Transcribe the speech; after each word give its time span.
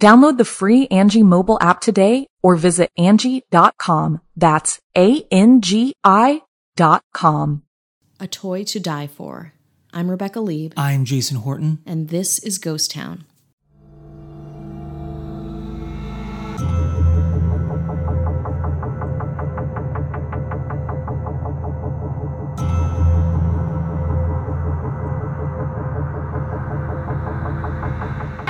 Download 0.00 0.38
the 0.38 0.44
free 0.44 0.86
Angi 0.88 1.24
mobile 1.24 1.58
app 1.60 1.80
today 1.80 2.28
or 2.42 2.54
visit 2.54 2.90
Angi.com. 2.98 4.20
That's 4.36 4.80
A-N-G-I 4.96 6.42
dot 6.76 7.02
com. 7.12 7.62
A 8.20 8.28
Toy 8.28 8.62
to 8.64 8.78
Die 8.80 9.06
For. 9.08 9.52
I'm 9.92 10.08
Rebecca 10.10 10.40
Leib, 10.40 10.74
I'm 10.76 11.04
Jason 11.04 11.38
Horton. 11.38 11.78
and 11.86 12.08
this 12.10 12.38
is 12.38 12.58
Ghost 12.58 12.90
Town. 12.92 13.24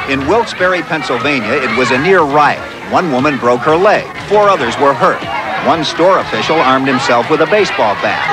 In 0.09 0.27
Wilkes-Barre, 0.27 0.81
Pennsylvania, 0.83 1.53
it 1.53 1.77
was 1.79 1.91
a 1.91 1.99
near 1.99 2.23
riot. 2.23 2.63
One 2.91 3.13
woman 3.13 3.37
broke 3.37 3.61
her 3.61 3.77
leg. 3.77 4.05
Four 4.29 4.49
others 4.49 4.75
were 4.79 4.95
hurt. 4.95 5.23
One 5.67 5.85
store 5.85 6.19
official 6.21 6.57
armed 6.57 6.89
himself 6.89 7.29
with 7.31 7.43
a 7.43 7.47
baseball 7.47 7.93
bat. 7.97 8.25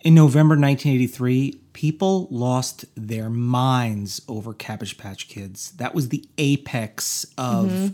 In 0.00 0.14
November 0.14 0.52
1983, 0.54 1.60
people 1.74 2.26
lost 2.30 2.86
their 2.94 3.28
minds 3.28 4.22
over 4.28 4.54
Cabbage 4.54 4.96
Patch 4.96 5.28
Kids. 5.28 5.72
That 5.72 5.94
was 5.94 6.08
the 6.08 6.24
apex 6.38 7.26
of 7.36 7.66
Mm-hmm. 7.66 7.86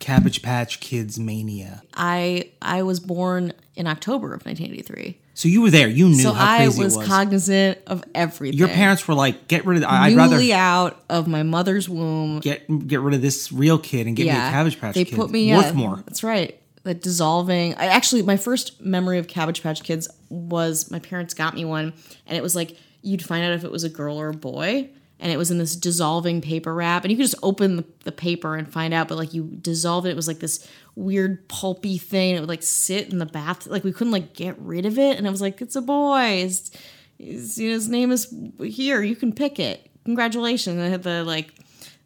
Cabbage 0.00 0.42
Patch 0.42 0.80
Kids 0.80 1.18
mania. 1.18 1.82
I 1.94 2.50
I 2.60 2.82
was 2.82 3.00
born 3.00 3.54
in 3.74 3.86
October 3.86 4.34
of 4.34 4.44
1983, 4.44 5.18
So 5.36 5.48
you 5.48 5.62
were 5.62 5.70
there. 5.70 5.88
You 5.88 6.08
knew 6.08 6.14
so 6.14 6.32
how 6.32 6.54
I 6.54 6.56
crazy 6.58 6.82
was, 6.82 6.94
it 6.94 6.98
was. 6.98 7.06
cognizant 7.08 7.78
of 7.88 8.04
everything. 8.14 8.56
Your 8.56 8.68
parents 8.68 9.06
were 9.08 9.14
like, 9.14 9.48
"Get 9.48 9.66
rid 9.66 9.78
of. 9.82 9.84
I- 9.88 10.06
I'd 10.06 10.16
rather 10.16 10.36
newly 10.36 10.52
out 10.52 11.02
of 11.10 11.26
my 11.26 11.42
mother's 11.42 11.88
womb. 11.88 12.38
get 12.40 12.86
get 12.86 13.00
rid 13.00 13.14
of 13.14 13.22
this 13.22 13.50
real 13.50 13.78
kid 13.78 14.06
and 14.06 14.14
get 14.16 14.24
me 14.24 14.30
a 14.30 14.34
Cabbage 14.34 14.80
Patch 14.80 14.94
kid. 14.94 15.06
they 15.06 15.10
Kid. 15.10 15.16
put 15.16 15.30
me 15.30 15.52
worth 15.52 15.66
yeah, 15.66 15.72
more." 15.72 15.96
That's 16.06 16.22
right. 16.22 16.58
The 16.84 16.94
dissolving. 16.94 17.74
I 17.74 17.86
actually 17.86 18.22
my 18.22 18.36
first 18.36 18.80
memory 18.80 19.18
of 19.18 19.26
Cabbage 19.26 19.62
Patch 19.62 19.82
Kids 19.82 20.08
was 20.28 20.90
my 20.90 20.98
parents 21.00 21.34
got 21.34 21.54
me 21.54 21.64
one, 21.64 21.92
and 22.26 22.36
it 22.36 22.42
was 22.42 22.54
like 22.54 22.76
you'd 23.02 23.24
find 23.24 23.44
out 23.44 23.52
if 23.52 23.64
it 23.64 23.72
was 23.72 23.82
a 23.84 23.88
girl 23.88 24.20
or 24.20 24.28
a 24.28 24.34
boy, 24.34 24.88
and 25.20 25.30
it 25.32 25.36
was 25.36 25.50
in 25.50 25.58
this 25.58 25.76
dissolving 25.76 26.40
paper 26.40 26.74
wrap, 26.74 27.04
and 27.04 27.10
you 27.10 27.16
could 27.16 27.24
just 27.24 27.34
open 27.42 27.76
the, 27.76 27.84
the 28.04 28.12
paper 28.12 28.56
and 28.56 28.70
find 28.70 28.92
out, 28.92 29.08
but 29.08 29.18
like 29.18 29.32
you 29.32 29.44
dissolve 29.44 30.06
it, 30.06 30.10
it 30.10 30.16
was 30.16 30.28
like 30.28 30.40
this 30.40 30.68
weird 30.96 31.48
pulpy 31.48 31.98
thing. 31.98 32.34
It 32.34 32.40
would 32.40 32.48
like 32.48 32.62
sit 32.62 33.10
in 33.10 33.18
the 33.18 33.26
bath, 33.26 33.66
like 33.66 33.84
we 33.84 33.92
couldn't 33.92 34.12
like 34.12 34.34
get 34.34 34.58
rid 34.58 34.86
of 34.86 34.98
it, 34.98 35.16
and 35.16 35.26
I 35.26 35.30
was 35.30 35.40
like, 35.40 35.60
it's 35.60 35.76
a 35.76 35.82
boy. 35.82 36.40
His, 36.42 36.70
his, 37.18 37.58
you 37.58 37.68
know, 37.68 37.74
his 37.74 37.88
name 37.88 38.10
is 38.10 38.34
here. 38.58 39.02
You 39.02 39.16
can 39.16 39.32
pick 39.32 39.58
it. 39.58 39.90
Congratulations! 40.04 40.78
I 40.80 40.88
had 40.88 41.02
the 41.02 41.24
like 41.24 41.54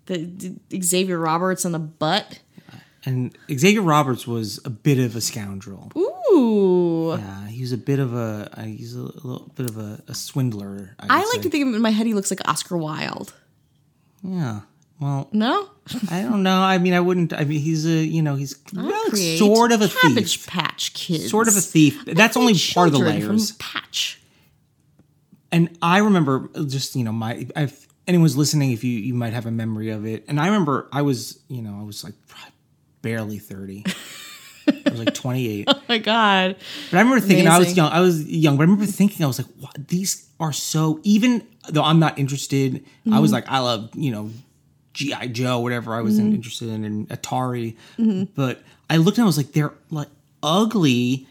the, 0.07 0.57
the 0.69 0.81
Xavier 0.81 1.19
Roberts 1.19 1.65
on 1.65 1.73
the 1.73 1.79
butt. 1.79 2.41
And 3.05 3.37
Xavier 3.51 3.83
Roberts 3.83 4.27
was 4.27 4.61
a 4.65 4.71
bit 4.71 4.99
of 4.99 5.17
a 5.17 5.21
scoundrel. 5.21 5.93
Ooh. 5.97 6.08
Yeah, 7.19 7.49
he's 7.49 7.73
a 7.73 7.79
bit 7.79 7.99
of 7.99 8.15
a 8.15 8.51
uh, 8.57 8.63
he's 8.65 8.95
a 8.95 9.01
little 9.01 9.51
bit 9.55 9.69
of 9.71 9.77
a, 9.79 10.03
a 10.09 10.15
swindler. 10.15 10.95
I, 11.01 11.07
I 11.09 11.19
like 11.21 11.27
say. 11.37 11.43
to 11.43 11.51
think 11.51 11.63
of 11.63 11.69
him 11.69 11.75
in 11.75 11.83
my 11.83 11.91
head 11.91 12.07
he 12.07 12.15
looks 12.15 12.31
like 12.31 12.47
Oscar 12.49 12.77
Wilde. 12.77 13.33
Yeah. 14.23 14.61
Well, 15.01 15.29
No? 15.33 15.71
I 16.11 16.23
don't 16.23 16.43
know. 16.43 16.61
I 16.61 16.79
mean, 16.79 16.93
I 16.93 16.99
wouldn't. 17.01 17.33
I 17.33 17.45
mean, 17.45 17.61
he's 17.61 17.87
a 17.87 18.05
you 18.05 18.21
know 18.21 18.35
he's 18.35 18.57
well, 18.75 19.11
sort 19.39 19.71
of 19.73 19.81
a 19.81 19.89
Cabbage 19.89 20.39
thief. 20.39 20.47
Patch 20.49 20.93
kid, 20.93 21.29
Sort 21.29 21.47
of 21.49 21.57
a 21.57 21.61
thief. 21.61 22.05
That's 22.05 22.37
only 22.37 22.55
part 22.75 22.89
of 22.89 22.93
the 22.95 22.99
layers. 22.99 23.51
From 23.53 23.59
Patch. 23.59 24.21
and 25.53 25.79
I 25.81 25.99
remember 25.99 26.49
just 26.67 26.95
you 26.97 27.05
know 27.05 27.13
my 27.13 27.47
if 27.57 27.87
anyone's 28.09 28.37
listening, 28.37 28.73
if 28.73 28.83
you 28.85 28.91
you 28.93 29.15
might 29.15 29.33
have 29.33 29.47
a 29.47 29.51
memory 29.53 29.91
of 29.91 30.05
it. 30.05 30.25
And 30.29 30.41
I 30.41 30.47
remember 30.47 30.89
I 30.93 31.03
was 31.03 31.39
you 31.49 31.63
know 31.63 31.79
I 31.81 31.85
was 31.85 32.03
like 32.05 32.15
barely 33.01 33.39
thirty. 33.39 33.85
I 34.89 34.91
was 34.91 34.99
like 35.05 35.15
twenty 35.15 35.49
eight. 35.49 35.69
Oh 35.75 35.83
my 35.89 35.99
god. 35.99 36.57
But 36.91 36.97
I 36.99 37.01
remember 37.01 37.21
thinking 37.27 37.47
I 37.49 37.59
was 37.59 37.77
young. 37.77 37.91
I 37.93 38.01
was 38.01 38.25
young, 38.27 38.57
but 38.57 38.63
I 38.63 38.67
remember 38.67 38.87
thinking 38.87 39.25
I 39.25 39.27
was 39.27 39.39
like, 39.39 39.49
wow, 39.61 39.71
these 39.89 40.29
are 40.41 40.53
so. 40.53 41.01
Even 41.03 41.47
though 41.69 41.83
I'm 41.85 41.99
not 41.99 42.19
interested, 42.19 42.77
I 42.77 43.09
Mm-hmm. 43.11 43.21
was 43.21 43.33
like, 43.33 43.49
I 43.49 43.59
love 43.61 43.91
you 43.95 44.11
know, 44.11 44.31
GI 44.95 45.29
Joe, 45.29 45.61
whatever 45.61 45.95
I 45.95 46.01
was 46.03 46.19
in- 46.19 46.35
interested 46.35 46.69
in, 46.69 46.85
and 46.85 47.09
Atari. 47.09 47.77
Mm-hmm. 47.99 48.25
But 48.35 48.63
I 48.91 48.97
looked 48.99 49.19
and 49.19 49.25
I 49.25 49.27
was 49.27 49.37
like, 49.37 49.53
they're 49.53 49.73
like 49.91 50.09
ugly, 50.43 51.27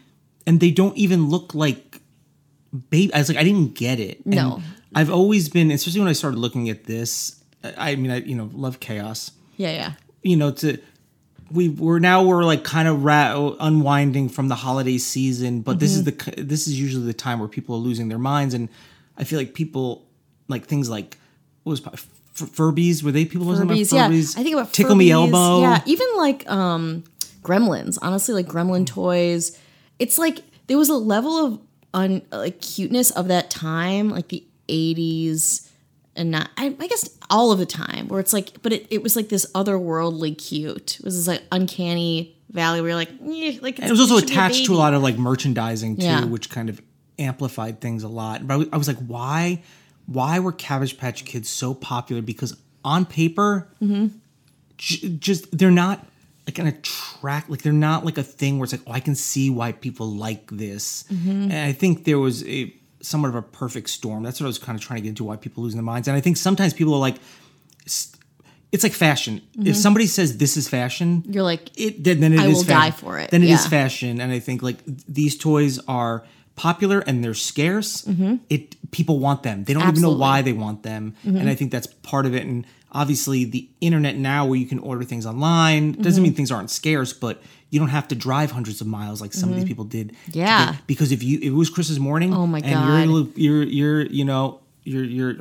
and 0.46 0.60
they 0.60 0.70
don't 0.70 0.96
even 0.96 1.28
look 1.28 1.54
like 1.54 2.00
baby. 2.90 3.12
I 3.14 3.18
was 3.18 3.28
like, 3.28 3.38
I 3.38 3.44
didn't 3.44 3.74
get 3.74 3.98
it. 4.00 4.24
And 4.24 4.34
No. 4.34 4.62
I've 4.94 5.10
always 5.10 5.48
been, 5.48 5.70
especially 5.70 6.00
when 6.00 6.08
I 6.08 6.12
started 6.14 6.38
looking 6.38 6.68
at 6.70 6.84
this. 6.84 7.42
I 7.62 7.92
I 7.92 7.96
mean, 7.96 8.10
I 8.10 8.16
you 8.18 8.34
know 8.34 8.50
love 8.52 8.80
chaos 8.80 9.30
Yeah, 9.56 9.72
yeah. 9.72 9.92
you 10.22 10.36
know 10.36 10.50
to 10.52 10.78
we 11.50 11.68
we're 11.68 11.98
now 11.98 12.22
we're 12.24 12.44
like 12.44 12.64
kind 12.64 12.88
of 12.88 13.04
ra- 13.04 13.54
unwinding 13.60 14.28
from 14.28 14.48
the 14.48 14.54
holiday 14.54 14.98
season 14.98 15.60
but 15.62 15.78
this 15.80 15.92
is 15.92 16.04
the 16.04 16.12
Mm-hmm. 16.12 16.46
this 16.46 16.66
is 16.66 16.78
usually 16.80 17.06
the 17.06 17.12
time 17.14 17.38
where 17.38 17.48
people 17.48 17.74
are 17.76 17.78
losing 17.78 18.08
their 18.08 18.18
minds 18.18 18.54
and 18.54 18.68
i 19.16 19.24
feel 19.24 19.38
like 19.38 19.54
people 19.54 20.04
like 20.48 20.66
things 20.66 20.88
like 20.90 21.16
what 21.62 21.70
was 21.70 21.82
F- 21.86 22.06
furbies 22.34 23.02
were 23.02 23.12
they 23.12 23.24
people 23.24 23.46
losing 23.46 23.66
their 23.66 23.76
Furbies, 23.76 23.92
yeah. 23.92 24.08
furbies 24.08 24.38
I 24.38 24.42
think 24.42 24.54
about 24.54 24.72
tickle 24.72 24.94
me 24.94 25.08
Furbies, 25.08 25.32
elbow 25.32 25.60
Yeah, 25.62 25.82
even 25.86 26.06
like 26.16 26.48
um 26.50 27.04
Gremlins. 27.42 27.98
Honestly, 28.02 28.34
like 28.34 28.46
Gremlin 28.46 28.86
toys. 28.86 29.56
It's 29.98 30.18
like 30.18 30.40
there 30.66 30.76
was 30.76 30.88
a 30.90 30.94
level 30.94 31.46
of 31.46 31.60
un 31.94 32.22
like 32.30 32.60
cuteness 32.60 33.10
of 33.12 33.28
that 33.28 33.48
time, 33.50 34.10
like 34.10 34.28
the 34.28 34.44
80s 34.68 35.67
and 36.18 36.30
not 36.30 36.50
I, 36.58 36.66
I 36.78 36.86
guess 36.86 37.08
all 37.30 37.52
of 37.52 37.58
the 37.58 37.66
time 37.66 38.08
where 38.08 38.20
it's 38.20 38.32
like 38.34 38.60
but 38.62 38.72
it, 38.72 38.86
it 38.90 39.02
was 39.02 39.16
like 39.16 39.28
this 39.30 39.46
otherworldly 39.52 40.36
cute. 40.36 40.98
It 40.98 41.04
was 41.04 41.16
this 41.16 41.26
like 41.28 41.42
uncanny 41.52 42.34
valley 42.50 42.80
where 42.80 42.88
you're 42.90 42.96
like, 42.96 43.10
eh, 43.26 43.58
like 43.62 43.78
it 43.78 43.90
was 43.90 44.00
also 44.00 44.16
attached 44.18 44.66
to 44.66 44.74
a 44.74 44.76
lot 44.76 44.94
of 44.94 45.02
like 45.02 45.16
merchandising 45.18 45.96
too 45.98 46.04
Yeah. 46.04 46.24
which 46.24 46.50
kind 46.50 46.68
of 46.68 46.80
amplified 47.18 47.80
things 47.80 48.02
a 48.04 48.08
lot 48.08 48.46
but 48.46 48.54
I 48.54 48.56
was, 48.56 48.68
I 48.72 48.76
was 48.76 48.88
like 48.88 48.98
why 49.06 49.62
why 50.06 50.38
were 50.38 50.52
cabbage 50.52 50.96
patch 50.98 51.24
kids 51.24 51.48
so 51.48 51.74
popular 51.74 52.22
because 52.22 52.56
on 52.84 53.04
paper 53.04 53.68
Mm-hmm. 53.82 54.16
j- 54.76 55.08
just 55.18 55.56
they're 55.56 55.70
not 55.70 56.06
like 56.46 56.58
an 56.58 56.66
attract 56.68 57.50
like 57.50 57.60
they're 57.62 57.72
not 57.72 58.04
like 58.06 58.16
a 58.18 58.22
thing 58.22 58.58
where 58.58 58.64
it's 58.64 58.72
like 58.72 58.80
oh 58.86 58.92
i 58.92 59.00
can 59.00 59.14
see 59.14 59.50
why 59.50 59.72
people 59.72 60.06
like 60.10 60.48
this 60.50 61.04
Mm-hmm. 61.12 61.42
and 61.50 61.52
i 61.52 61.72
think 61.72 62.04
there 62.04 62.18
was 62.18 62.42
a 62.46 62.72
somewhat 63.00 63.28
of 63.28 63.34
a 63.34 63.42
perfect 63.42 63.88
storm 63.90 64.22
that's 64.22 64.40
what 64.40 64.46
i 64.46 64.48
was 64.48 64.58
kind 64.58 64.76
of 64.78 64.84
trying 64.84 64.96
to 64.98 65.02
get 65.02 65.08
into 65.10 65.24
why 65.24 65.36
people 65.36 65.62
losing 65.62 65.76
their 65.78 65.84
minds 65.84 66.08
and 66.08 66.16
i 66.16 66.20
think 66.20 66.36
sometimes 66.36 66.72
people 66.74 66.92
are 66.94 66.98
like 67.00 67.16
it's 68.70 68.82
like 68.82 68.92
fashion 68.92 69.40
if 69.64 69.76
somebody 69.76 70.06
says 70.06 70.36
this 70.38 70.56
is 70.56 70.68
fashion 70.68 71.22
Mm-hmm. 71.22 71.32
You're 71.32 71.42
like, 71.42 71.70
it 71.78 72.04
then, 72.04 72.20
then 72.20 72.32
it 72.34 72.36
is 72.36 72.42
I 72.42 72.48
will 72.48 72.64
fashion. 72.64 72.74
die 72.80 72.90
for 72.90 73.18
it. 73.18 73.30
Then 73.30 73.42
it 73.42 73.50
is 73.50 73.64
Yeah. 73.64 73.70
fashion, 73.70 74.20
and 74.20 74.30
I 74.32 74.40
think 74.40 74.62
like 74.62 74.84
th- 74.84 74.98
these 75.08 75.38
toys 75.38 75.78
are 75.88 76.24
popular 76.58 76.98
and 77.06 77.22
they're 77.24 77.34
scarce. 77.34 78.06
It 78.50 78.76
people 78.90 79.18
want 79.20 79.42
them. 79.42 79.64
They 79.64 79.72
don't 79.74 79.82
even 79.88 80.02
know 80.02 80.10
Mm-hmm. 80.12 80.12
Absolutely. 80.12 80.14
Mm-hmm. 80.14 80.20
why 80.20 80.42
they 80.42 80.52
want 80.52 80.82
them, 80.82 81.14
and 81.24 81.48
I 81.48 81.54
think 81.54 81.70
that's 81.72 81.86
part 81.86 82.26
of 82.26 82.34
it. 82.34 82.44
And 82.44 82.66
obviously, 82.92 83.44
the 83.44 83.68
internet 83.80 84.16
now, 84.16 84.44
where 84.46 84.58
you 84.58 84.66
can 84.66 84.78
order 84.80 85.04
things 85.04 85.24
online, 85.26 85.92
Mm-hmm. 85.92 86.02
doesn't 86.02 86.22
mean 86.22 86.34
things 86.34 86.50
aren't 86.50 86.70
scarce, 86.70 87.12
but 87.12 87.40
you 87.70 87.78
don't 87.78 87.90
have 87.90 88.08
to 88.08 88.14
drive 88.14 88.50
hundreds 88.50 88.80
of 88.80 88.86
miles 88.86 89.20
like 89.20 89.32
some 89.34 89.50
of 89.50 89.56
these 89.56 89.64
people 89.66 89.84
did. 89.84 90.08
Mm-hmm. 90.12 90.38
Yeah. 90.38 90.76
because 90.86 91.12
if 91.12 91.22
you 91.22 91.38
if 91.38 91.44
it 91.44 91.50
was 91.64 91.70
Christmas 91.70 91.98
morning, 91.98 92.32
Oh 92.34 92.46
my 92.46 92.58
and 92.58 92.74
God. 92.74 92.88
your 92.88 93.06
little- 93.06 93.32
your 93.40 93.62
your 93.62 94.02
you 94.06 94.24
know 94.24 94.60
your 94.84 95.04
your 95.04 95.36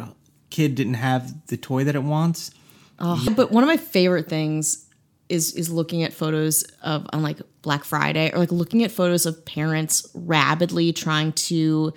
kid 0.50 0.76
didn't 0.76 0.96
have 0.96 1.34
the 1.48 1.58
toy 1.58 1.84
that 1.86 1.96
it 1.96 2.04
wants. 2.04 2.52
Oh, 3.00 3.24
But 3.36 3.52
one 3.52 3.64
of 3.64 3.68
my 3.68 3.78
favorite 3.78 4.28
things 4.28 4.87
is 5.30 5.54
is 5.54 5.70
looking 5.70 6.04
at 6.04 6.14
photos 6.14 6.64
of 6.84 7.06
on 7.12 7.22
like 7.22 7.40
Black 7.62 7.84
Friday 7.84 8.32
or 8.32 8.40
like 8.40 8.52
looking 8.52 8.84
at 8.84 8.92
photos 8.92 9.26
of 9.26 9.46
parents 9.46 10.10
rabidly 10.14 10.94
trying 10.94 11.34
to 11.34 11.94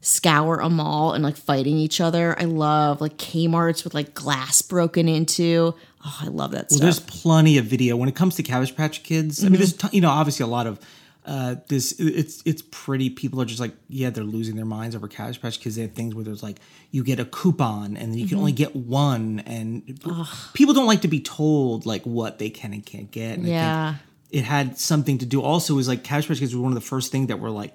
scour 0.00 0.56
a 0.60 0.70
mall 0.70 1.12
and 1.12 1.22
like 1.22 1.36
fighting 1.36 1.76
each 1.76 2.00
other. 2.00 2.38
I 2.38 2.44
love 2.44 3.00
like 3.00 3.18
Kmart's 3.18 3.84
with 3.84 3.94
like 3.94 4.14
glass 4.14 4.62
broken 4.62 5.08
into. 5.08 5.74
Oh, 6.04 6.18
I 6.22 6.28
love 6.28 6.52
that 6.52 6.68
Well, 6.70 6.78
stuff. 6.78 6.80
there's 6.80 7.00
plenty 7.00 7.58
of 7.58 7.66
video 7.66 7.96
when 7.96 8.08
it 8.08 8.14
comes 8.14 8.34
to 8.36 8.42
Cabbage 8.42 8.74
Patch 8.74 9.02
Kids. 9.02 9.40
I 9.40 9.44
mean, 9.44 9.52
mm-hmm. 9.52 9.58
there's 9.58 9.72
t- 9.74 9.88
you 9.92 10.00
know 10.00 10.08
obviously 10.08 10.44
a 10.44 10.46
lot 10.46 10.66
of 10.66 10.80
uh, 11.26 11.56
this. 11.68 11.92
It's 11.98 12.42
it's 12.44 12.62
pretty. 12.70 13.10
People 13.10 13.40
are 13.42 13.44
just 13.44 13.60
like 13.60 13.74
yeah, 13.88 14.10
they're 14.10 14.24
losing 14.24 14.56
their 14.56 14.64
minds 14.64 14.96
over 14.96 15.06
Cabbage 15.08 15.40
Patch 15.40 15.60
Kids. 15.60 15.76
They 15.76 15.82
have 15.82 15.92
things 15.92 16.14
where 16.14 16.24
there's 16.24 16.42
like 16.42 16.58
you 16.90 17.04
get 17.04 17.20
a 17.20 17.24
coupon 17.24 17.96
and 17.96 18.18
you 18.18 18.26
can 18.26 18.38
only 18.38 18.52
get 18.52 18.74
one, 18.74 19.40
and 19.46 19.84
people 20.54 20.74
don't 20.74 20.86
like 20.86 21.02
to 21.02 21.08
be 21.08 21.20
told 21.20 21.86
like 21.86 22.02
what 22.04 22.38
they 22.38 22.50
can 22.50 22.72
and 22.72 22.84
can't 22.84 23.10
get. 23.10 23.32
And 23.38 23.42
I 23.42 23.44
think 23.44 23.48
Yeah. 23.48 23.94
it 24.30 24.44
had 24.44 24.78
something 24.78 25.18
to 25.18 25.26
do 25.26 25.42
also 25.42 25.76
is 25.78 25.88
like 25.88 26.04
Cabbage 26.04 26.28
Patch 26.28 26.38
Kids 26.38 26.54
were 26.56 26.62
one 26.62 26.72
of 26.72 26.76
the 26.76 26.80
first 26.88 27.12
things 27.12 27.28
that 27.28 27.38
were 27.38 27.50
like 27.50 27.74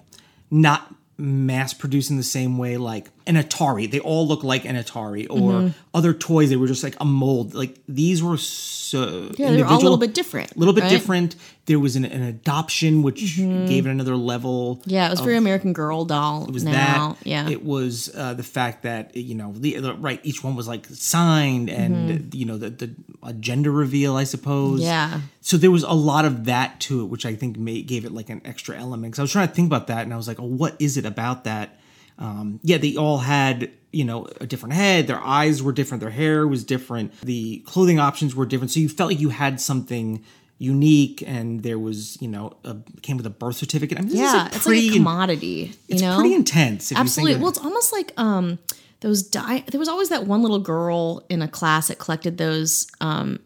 not 0.51 0.93
mass 1.17 1.73
produced 1.73 2.11
in 2.11 2.17
the 2.17 2.23
same 2.23 2.57
way 2.57 2.75
like 2.75 3.09
an 3.25 3.35
Atari. 3.35 3.89
They 3.89 3.99
all 4.01 4.27
look 4.27 4.43
like 4.43 4.65
an 4.65 4.75
Atari 4.75 5.27
or 5.29 5.51
Mm-hmm. 5.53 5.67
other 5.93 6.13
toys. 6.13 6.49
They 6.49 6.57
were 6.57 6.67
just 6.67 6.83
like 6.83 6.97
a 6.99 7.05
mold. 7.05 7.53
Like 7.53 7.79
these 7.87 8.21
were 8.21 8.35
so 8.37 9.31
Yeah, 9.37 9.51
they're 9.51 9.65
all 9.65 9.79
a 9.79 9.81
little 9.81 9.97
bit 9.97 10.13
different, 10.13 10.51
A 10.51 10.59
little 10.59 10.73
bit 10.73 10.81
right? 10.81 10.89
different. 10.89 11.35
There 11.67 11.79
was 11.79 11.95
an, 11.95 12.05
an 12.05 12.21
adoption 12.21 13.01
which 13.01 13.37
gave 13.37 13.87
it 13.87 13.89
another 13.89 14.15
level. 14.15 14.77
Mm-hmm. 14.77 14.89
yeah, 14.89 15.07
it 15.07 15.09
was 15.09 15.19
very 15.21 15.35
American 15.37 15.73
Girl 15.73 16.05
doll. 16.05 16.45
It 16.45 16.51
was 16.51 16.63
now. 16.63 17.17
that. 17.19 17.27
Yeah. 17.27 17.49
It 17.49 17.63
was 17.63 18.11
uh, 18.15 18.35
the 18.35 18.43
fact 18.43 18.83
that 18.83 19.15
you 19.17 19.33
know 19.33 19.51
the, 19.51 19.79
the 19.79 19.95
right 19.95 20.19
each 20.23 20.43
one 20.43 20.55
was 20.55 20.67
like 20.67 20.85
signed 20.87 21.69
and 21.69 22.33
you 22.35 22.45
know 22.45 22.57
the 22.57 22.69
the 22.69 22.95
a 23.23 23.33
gender 23.33 23.71
reveal 23.71 24.15
I 24.15 24.25
suppose. 24.25 24.81
Mm-hmm. 24.81 24.87
Yeah. 24.89 25.21
So 25.41 25.57
there 25.57 25.71
was 25.71 25.83
a 25.83 25.93
lot 25.93 26.25
of 26.25 26.45
that 26.45 26.79
to 26.81 27.01
it, 27.01 27.05
which 27.05 27.25
I 27.25 27.35
think 27.35 27.57
made, 27.57 27.87
gave 27.87 28.05
it 28.05 28.11
like 28.11 28.29
an 28.29 28.41
extra 28.45 28.77
element. 28.77 29.11
Because 29.11 29.19
I 29.19 29.23
was 29.23 29.31
trying 29.31 29.47
to 29.47 29.53
think 29.53 29.67
about 29.67 29.87
that, 29.87 30.03
and 30.03 30.13
I 30.13 30.17
was 30.17 30.27
like, 30.27 30.39
"Oh, 30.39 30.45
what 30.45 30.75
is 30.79 30.97
it 30.97 31.05
about 31.05 31.45
that?" 31.45 31.77
Um, 32.17 32.59
yeah, 32.63 32.77
they 32.77 32.95
all 32.95 33.17
had 33.19 33.71
you 33.91 34.03
know 34.03 34.27
a 34.39 34.45
different 34.45 34.73
head. 34.75 35.07
Their 35.07 35.19
eyes 35.19 35.63
were 35.63 35.71
different. 35.71 36.01
Their 36.01 36.11
hair 36.11 36.47
was 36.47 36.63
different. 36.63 37.19
The 37.21 37.59
clothing 37.65 37.99
options 37.99 38.35
were 38.35 38.45
different. 38.45 38.71
So 38.71 38.79
you 38.79 38.89
felt 38.89 39.09
like 39.09 39.19
you 39.19 39.29
had 39.29 39.59
something 39.59 40.23
unique, 40.57 41.23
and 41.25 41.63
there 41.63 41.79
was 41.79 42.17
you 42.21 42.27
know 42.27 42.57
a, 42.63 42.77
came 43.01 43.17
with 43.17 43.25
a 43.25 43.31
birth 43.31 43.55
certificate. 43.55 43.97
I 43.97 44.01
mean, 44.01 44.09
this 44.11 44.19
is 44.19 44.33
yeah, 44.33 44.47
it's 44.47 44.65
like 44.65 44.77
a 44.77 44.89
commodity. 44.91 45.47
You 45.87 45.95
it's 45.95 46.01
know, 46.01 46.15
pretty 46.15 46.35
intense. 46.35 46.91
if 46.91 46.97
Absolutely. 46.97 47.37
Well, 47.37 47.49
it's 47.49 47.59
almost 47.59 47.91
like 47.91 48.13
um 48.17 48.59
those 49.01 49.23
di- 49.23 49.63
there 49.67 49.79
was 49.79 49.89
always 49.89 50.09
that 50.09 50.25
one 50.25 50.41
little 50.41 50.59
girl 50.59 51.25
in 51.29 51.41
a 51.41 51.47
class 51.47 51.89
that 51.89 51.99
collected 51.99 52.37
those 52.37 52.87
um 53.01 53.39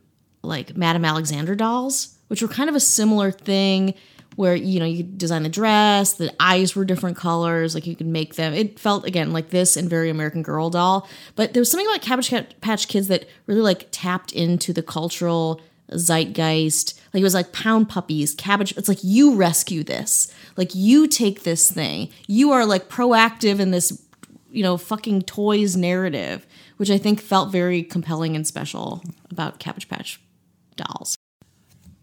like 0.43 0.75
Madame 0.77 1.05
Alexander 1.05 1.55
dolls, 1.55 2.17
which 2.27 2.41
were 2.41 2.47
kind 2.47 2.69
of 2.69 2.75
a 2.75 2.79
similar 2.79 3.31
thing 3.31 3.93
where 4.35 4.55
you 4.55 4.79
know 4.79 4.85
you 4.85 4.97
could 4.97 5.17
design 5.17 5.43
the 5.43 5.49
dress, 5.49 6.13
the 6.13 6.33
eyes 6.39 6.75
were 6.75 6.85
different 6.85 7.17
colors, 7.17 7.75
like 7.75 7.85
you 7.85 7.95
could 7.95 8.07
make 8.07 8.35
them. 8.35 8.53
It 8.53 8.79
felt 8.79 9.05
again 9.05 9.33
like 9.33 9.49
this 9.49 9.75
and 9.75 9.89
very 9.89 10.09
American 10.09 10.43
Girl 10.43 10.69
doll, 10.69 11.09
but 11.35 11.53
there 11.53 11.59
was 11.59 11.69
something 11.69 11.87
about 11.87 12.01
Cabbage 12.01 12.33
Patch 12.61 12.87
Kids 12.87 13.09
that 13.09 13.27
really 13.47 13.61
like 13.61 13.87
tapped 13.91 14.31
into 14.31 14.71
the 14.71 14.83
cultural 14.83 15.59
zeitgeist. 15.93 16.99
Like 17.13 17.21
it 17.21 17.23
was 17.23 17.33
like 17.33 17.51
pound 17.51 17.89
puppies, 17.89 18.35
cabbage. 18.35 18.75
It's 18.77 18.89
like 18.89 19.03
you 19.03 19.35
rescue 19.35 19.83
this. 19.83 20.33
Like 20.57 20.75
you 20.75 21.07
take 21.07 21.43
this 21.43 21.71
thing. 21.71 22.09
You 22.27 22.51
are 22.51 22.65
like 22.65 22.89
proactive 22.89 23.59
in 23.59 23.71
this, 23.71 24.03
you 24.51 24.63
know, 24.63 24.77
fucking 24.77 25.23
toys 25.23 25.75
narrative, 25.75 26.45
which 26.77 26.91
I 26.91 26.97
think 26.97 27.19
felt 27.19 27.51
very 27.51 27.83
compelling 27.83 28.35
and 28.35 28.45
special 28.45 29.03
about 29.31 29.59
Cabbage 29.59 29.89
Patch 29.89 30.21
dolls. 30.75 31.15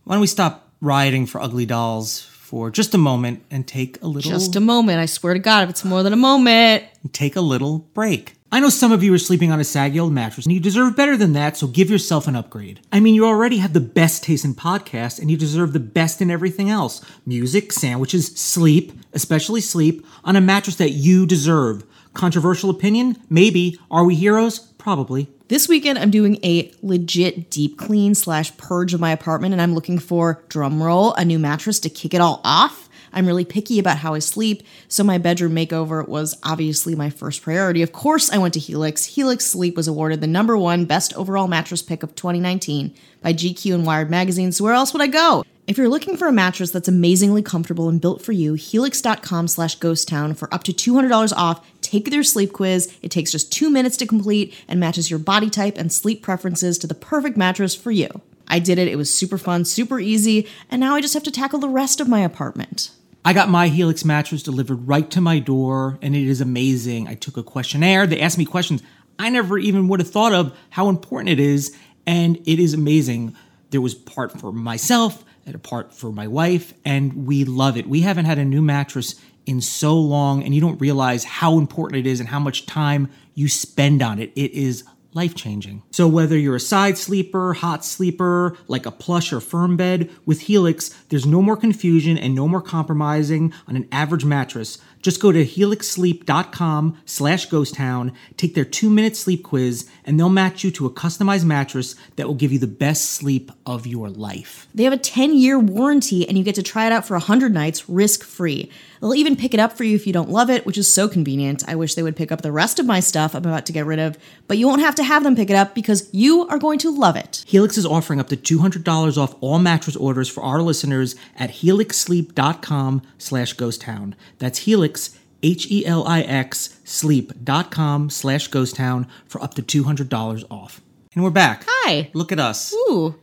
Why 0.04 0.14
don't 0.14 0.20
we 0.20 0.26
stop 0.26 0.70
rioting 0.80 1.26
for 1.26 1.40
ugly 1.40 1.66
dolls 1.66 2.20
for 2.20 2.70
just 2.70 2.94
a 2.94 2.98
moment 2.98 3.42
and 3.50 3.66
take 3.66 4.00
a 4.02 4.06
little 4.06 4.30
Just 4.30 4.54
a 4.54 4.60
moment. 4.60 5.00
I 5.00 5.06
swear 5.06 5.34
to 5.34 5.40
God, 5.40 5.64
if 5.64 5.70
it's 5.70 5.84
more 5.84 6.04
than 6.04 6.12
a 6.12 6.16
moment. 6.16 6.84
take 7.12 7.34
a 7.34 7.40
little 7.40 7.80
break. 7.92 8.35
I 8.52 8.60
know 8.60 8.68
some 8.68 8.92
of 8.92 9.02
you 9.02 9.12
are 9.12 9.18
sleeping 9.18 9.50
on 9.50 9.58
a 9.58 9.64
saggy 9.64 9.98
old 9.98 10.12
mattress 10.12 10.46
and 10.46 10.54
you 10.54 10.60
deserve 10.60 10.94
better 10.94 11.16
than 11.16 11.32
that, 11.32 11.56
so 11.56 11.66
give 11.66 11.90
yourself 11.90 12.28
an 12.28 12.36
upgrade. 12.36 12.80
I 12.92 13.00
mean, 13.00 13.16
you 13.16 13.26
already 13.26 13.56
have 13.56 13.72
the 13.72 13.80
best 13.80 14.22
taste 14.22 14.44
in 14.44 14.54
podcasts 14.54 15.18
and 15.18 15.28
you 15.28 15.36
deserve 15.36 15.72
the 15.72 15.80
best 15.80 16.22
in 16.22 16.30
everything 16.30 16.70
else 16.70 17.04
music, 17.26 17.72
sandwiches, 17.72 18.28
sleep, 18.36 18.92
especially 19.12 19.60
sleep, 19.60 20.06
on 20.22 20.36
a 20.36 20.40
mattress 20.40 20.76
that 20.76 20.90
you 20.90 21.26
deserve. 21.26 21.84
Controversial 22.14 22.70
opinion? 22.70 23.16
Maybe. 23.28 23.78
Are 23.90 24.04
we 24.04 24.14
heroes? 24.14 24.60
Probably. 24.78 25.28
This 25.48 25.68
weekend, 25.68 25.98
I'm 25.98 26.10
doing 26.10 26.38
a 26.44 26.72
legit 26.82 27.50
deep 27.50 27.76
clean 27.76 28.14
slash 28.14 28.56
purge 28.56 28.94
of 28.94 29.00
my 29.00 29.10
apartment, 29.12 29.52
and 29.52 29.60
I'm 29.60 29.74
looking 29.74 29.98
for 29.98 30.42
drumroll 30.48 31.14
a 31.16 31.24
new 31.24 31.38
mattress 31.38 31.78
to 31.80 31.90
kick 31.90 32.14
it 32.14 32.20
all 32.20 32.40
off. 32.44 32.85
I'm 33.16 33.26
really 33.26 33.46
picky 33.46 33.78
about 33.78 33.96
how 33.96 34.12
I 34.12 34.18
sleep, 34.18 34.62
so 34.88 35.02
my 35.02 35.16
bedroom 35.16 35.54
makeover 35.54 36.06
was 36.06 36.38
obviously 36.42 36.94
my 36.94 37.08
first 37.08 37.40
priority. 37.40 37.80
Of 37.80 37.92
course, 37.92 38.30
I 38.30 38.36
went 38.36 38.52
to 38.54 38.60
Helix. 38.60 39.04
Helix 39.04 39.46
Sleep 39.46 39.74
was 39.74 39.88
awarded 39.88 40.20
the 40.20 40.26
number 40.26 40.56
one 40.56 40.84
best 40.84 41.14
overall 41.14 41.48
mattress 41.48 41.80
pick 41.80 42.02
of 42.02 42.14
2019 42.14 42.94
by 43.22 43.32
GQ 43.32 43.74
and 43.74 43.86
Wired 43.86 44.10
magazine. 44.10 44.52
So 44.52 44.64
where 44.64 44.74
else 44.74 44.92
would 44.92 45.00
I 45.00 45.06
go? 45.06 45.44
If 45.66 45.78
you're 45.78 45.88
looking 45.88 46.16
for 46.16 46.28
a 46.28 46.32
mattress 46.32 46.70
that's 46.70 46.88
amazingly 46.88 47.42
comfortable 47.42 47.88
and 47.88 48.00
built 48.00 48.20
for 48.20 48.32
you, 48.32 48.52
helix.com 48.52 49.48
slash 49.48 49.78
ghosttown 49.78 50.36
for 50.36 50.52
up 50.54 50.62
to 50.64 50.72
$200 50.72 51.32
off. 51.36 51.66
Take 51.80 52.10
their 52.10 52.22
sleep 52.22 52.52
quiz. 52.52 52.94
It 53.02 53.10
takes 53.10 53.32
just 53.32 53.50
two 53.50 53.70
minutes 53.70 53.96
to 53.96 54.06
complete 54.06 54.54
and 54.68 54.78
matches 54.78 55.10
your 55.10 55.18
body 55.18 55.48
type 55.48 55.78
and 55.78 55.92
sleep 55.92 56.22
preferences 56.22 56.78
to 56.78 56.86
the 56.86 56.94
perfect 56.94 57.36
mattress 57.36 57.74
for 57.74 57.90
you. 57.90 58.08
I 58.46 58.58
did 58.58 58.78
it. 58.78 58.88
It 58.88 58.96
was 58.96 59.12
super 59.12 59.38
fun, 59.38 59.64
super 59.64 59.98
easy, 59.98 60.46
and 60.70 60.80
now 60.80 60.94
I 60.94 61.00
just 61.00 61.14
have 61.14 61.24
to 61.24 61.32
tackle 61.32 61.58
the 61.58 61.68
rest 61.68 62.00
of 62.00 62.08
my 62.08 62.20
apartment. 62.20 62.90
I 63.26 63.32
got 63.32 63.48
my 63.48 63.66
Helix 63.66 64.04
mattress 64.04 64.44
delivered 64.44 64.86
right 64.86 65.10
to 65.10 65.20
my 65.20 65.40
door, 65.40 65.98
and 66.00 66.14
it 66.14 66.28
is 66.28 66.40
amazing. 66.40 67.08
I 67.08 67.14
took 67.14 67.36
a 67.36 67.42
questionnaire. 67.42 68.06
They 68.06 68.20
asked 68.20 68.38
me 68.38 68.44
questions 68.44 68.84
I 69.18 69.30
never 69.30 69.58
even 69.58 69.88
would 69.88 69.98
have 69.98 70.08
thought 70.08 70.32
of 70.32 70.56
how 70.70 70.88
important 70.88 71.30
it 71.30 71.40
is, 71.40 71.76
and 72.06 72.36
it 72.46 72.60
is 72.60 72.72
amazing. 72.72 73.34
There 73.70 73.80
was 73.80 73.96
part 73.96 74.38
for 74.38 74.52
myself 74.52 75.24
and 75.44 75.56
a 75.56 75.58
part 75.58 75.92
for 75.92 76.12
my 76.12 76.28
wife, 76.28 76.72
and 76.84 77.26
we 77.26 77.44
love 77.44 77.76
it. 77.76 77.88
We 77.88 78.02
haven't 78.02 78.26
had 78.26 78.38
a 78.38 78.44
new 78.44 78.62
mattress 78.62 79.16
in 79.44 79.60
so 79.60 79.98
long, 79.98 80.44
and 80.44 80.54
you 80.54 80.60
don't 80.60 80.80
realize 80.80 81.24
how 81.24 81.58
important 81.58 81.98
it 81.98 82.08
is 82.08 82.20
and 82.20 82.28
how 82.28 82.38
much 82.38 82.64
time 82.64 83.10
you 83.34 83.48
spend 83.48 84.02
on 84.02 84.20
it. 84.20 84.30
It 84.36 84.52
is 84.52 84.84
life 85.16 85.34
changing. 85.34 85.82
So, 85.90 86.06
whether 86.06 86.36
you're 86.36 86.56
a 86.56 86.60
side 86.60 86.98
sleeper, 86.98 87.54
hot 87.54 87.84
sleeper, 87.84 88.56
like 88.68 88.86
a 88.86 88.90
plush 88.92 89.32
or 89.32 89.40
firm 89.40 89.76
bed, 89.76 90.10
with 90.26 90.42
Helix, 90.42 90.90
there's 91.08 91.26
no 91.26 91.40
more 91.40 91.56
confusion 91.56 92.18
and 92.18 92.34
no 92.34 92.46
more 92.46 92.60
compromising 92.60 93.52
on 93.66 93.74
an 93.74 93.88
average 93.90 94.26
mattress. 94.26 94.78
Just 95.02 95.20
go 95.20 95.32
to 95.32 95.44
helixsleep.com 95.44 96.98
slash 97.04 97.48
ghosttown, 97.48 98.12
take 98.36 98.54
their 98.54 98.64
two 98.64 98.90
minute 98.90 99.16
sleep 99.16 99.44
quiz, 99.44 99.88
and 100.04 100.18
they'll 100.18 100.28
match 100.28 100.64
you 100.64 100.70
to 100.72 100.84
a 100.86 100.90
customized 100.90 101.44
mattress 101.44 101.94
that 102.16 102.26
will 102.26 102.34
give 102.34 102.52
you 102.52 102.58
the 102.58 102.66
best 102.66 103.10
sleep 103.10 103.50
of 103.64 103.86
your 103.86 104.10
life. 104.10 104.66
They 104.74 104.84
have 104.84 104.92
a 104.92 104.98
10 104.98 105.36
year 105.36 105.58
warranty 105.58 106.28
and 106.28 106.36
you 106.36 106.44
get 106.44 106.56
to 106.56 106.62
try 106.62 106.86
it 106.86 106.92
out 106.92 107.06
for 107.06 107.14
100 107.14 107.54
nights 107.54 107.88
risk 107.88 108.24
free. 108.24 108.70
They'll 109.00 109.14
even 109.14 109.36
pick 109.36 109.54
it 109.54 109.60
up 109.60 109.72
for 109.72 109.84
you 109.84 109.94
if 109.94 110.06
you 110.06 110.12
don't 110.12 110.30
love 110.30 110.50
it, 110.50 110.64
which 110.66 110.78
is 110.78 110.92
so 110.92 111.08
convenient. 111.08 111.68
I 111.68 111.74
wish 111.74 111.94
they 111.94 112.02
would 112.02 112.16
pick 112.16 112.32
up 112.32 112.42
the 112.42 112.52
rest 112.52 112.78
of 112.78 112.86
my 112.86 113.00
stuff 113.00 113.34
I'm 113.34 113.44
about 113.44 113.66
to 113.66 113.72
get 113.72 113.86
rid 113.86 113.98
of, 113.98 114.16
but 114.46 114.58
you 114.58 114.66
won't 114.66 114.80
have 114.80 114.94
to 114.96 115.04
have 115.04 115.22
them 115.24 115.36
pick 115.36 115.50
it 115.50 115.56
up 115.56 115.74
because 115.74 116.08
you 116.12 116.46
are 116.48 116.58
going 116.58 116.78
to 116.80 116.90
love 116.90 117.16
it. 117.16 117.44
Helix 117.46 117.76
is 117.76 117.86
offering 117.86 118.20
up 118.20 118.28
to 118.28 118.36
$200 118.36 119.16
off 119.16 119.34
all 119.40 119.58
mattress 119.58 119.96
orders 119.96 120.28
for 120.28 120.42
our 120.42 120.62
listeners 120.62 121.14
at 121.36 121.50
helixsleep.com 121.50 123.02
slash 123.18 123.54
ghosttown. 123.54 124.14
That's 124.38 124.60
Helix, 124.60 125.18
H-E-L-I-X, 125.42 126.80
sleep.com 126.84 128.10
slash 128.10 128.50
ghosttown 128.50 129.08
for 129.26 129.42
up 129.42 129.54
to 129.54 129.62
$200 129.62 130.44
off. 130.50 130.80
And 131.14 131.24
we're 131.24 131.30
back. 131.30 131.64
Hi. 131.66 132.10
Look 132.12 132.32
at 132.32 132.38
us. 132.38 132.74
Ooh. 132.74 133.14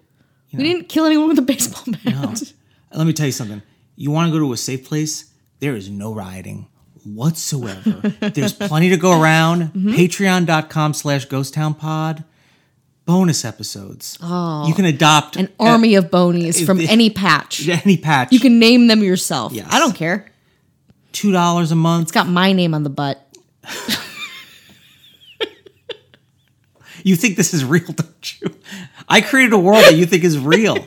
We 0.52 0.64
didn't 0.64 0.88
kill 0.88 1.06
anyone 1.06 1.30
with 1.30 1.40
a 1.40 1.44
baseball 1.44 1.84
bat. 1.88 2.06
No. 2.06 2.34
Let 2.98 3.08
me 3.08 3.14
tell 3.14 3.26
you 3.26 3.32
something. 3.32 3.62
You 3.96 4.12
want 4.12 4.32
to 4.32 4.32
go 4.32 4.46
to 4.46 4.54
a 4.54 4.58
safe 4.58 4.88
place? 4.88 5.33
There 5.64 5.78
is 5.78 5.90
no 5.90 6.14
rioting 6.14 6.68
whatsoever. 7.06 8.10
There's 8.20 8.52
plenty 8.52 8.90
to 8.90 8.98
go 8.98 9.18
around. 9.18 9.62
Mm-hmm. 9.72 9.92
Patreon.com 9.92 10.94
slash 10.94 11.26
ghosttownpod. 11.30 12.26
Bonus 13.06 13.46
episodes. 13.46 14.18
Oh. 14.22 14.68
You 14.68 14.74
can 14.74 14.84
adopt 14.84 15.38
An 15.38 15.48
army 15.58 15.96
of 15.96 16.12
bonies 16.12 16.66
from 16.66 16.82
any 16.82 17.10
patch. 17.10 17.66
any 17.86 17.96
patch. 17.96 18.34
You 18.34 18.42
can 18.42 18.60
name 18.60 18.88
them 18.88 19.04
yourself. 19.06 19.54
Yes. 19.54 19.70
I 19.72 19.80
don't 19.80 19.96
care. 19.96 20.30
two 21.14 21.32
dollars 21.32 21.72
a 21.72 21.76
month. 21.76 22.04
It's 22.04 22.12
got 22.12 22.28
my 22.28 22.52
name 22.52 22.74
on 22.74 22.84
the 22.84 22.90
butt. 22.90 23.26
You 27.06 27.18
think 27.18 27.36
this 27.36 27.54
is 27.54 27.66
real, 27.66 27.84
don't 27.92 28.42
you? 28.42 28.48
I 29.10 29.20
created 29.20 29.52
a 29.52 29.58
world 29.58 29.84
that 29.84 29.96
you 29.96 30.06
think 30.06 30.24
is 30.24 30.40
real. 30.40 30.78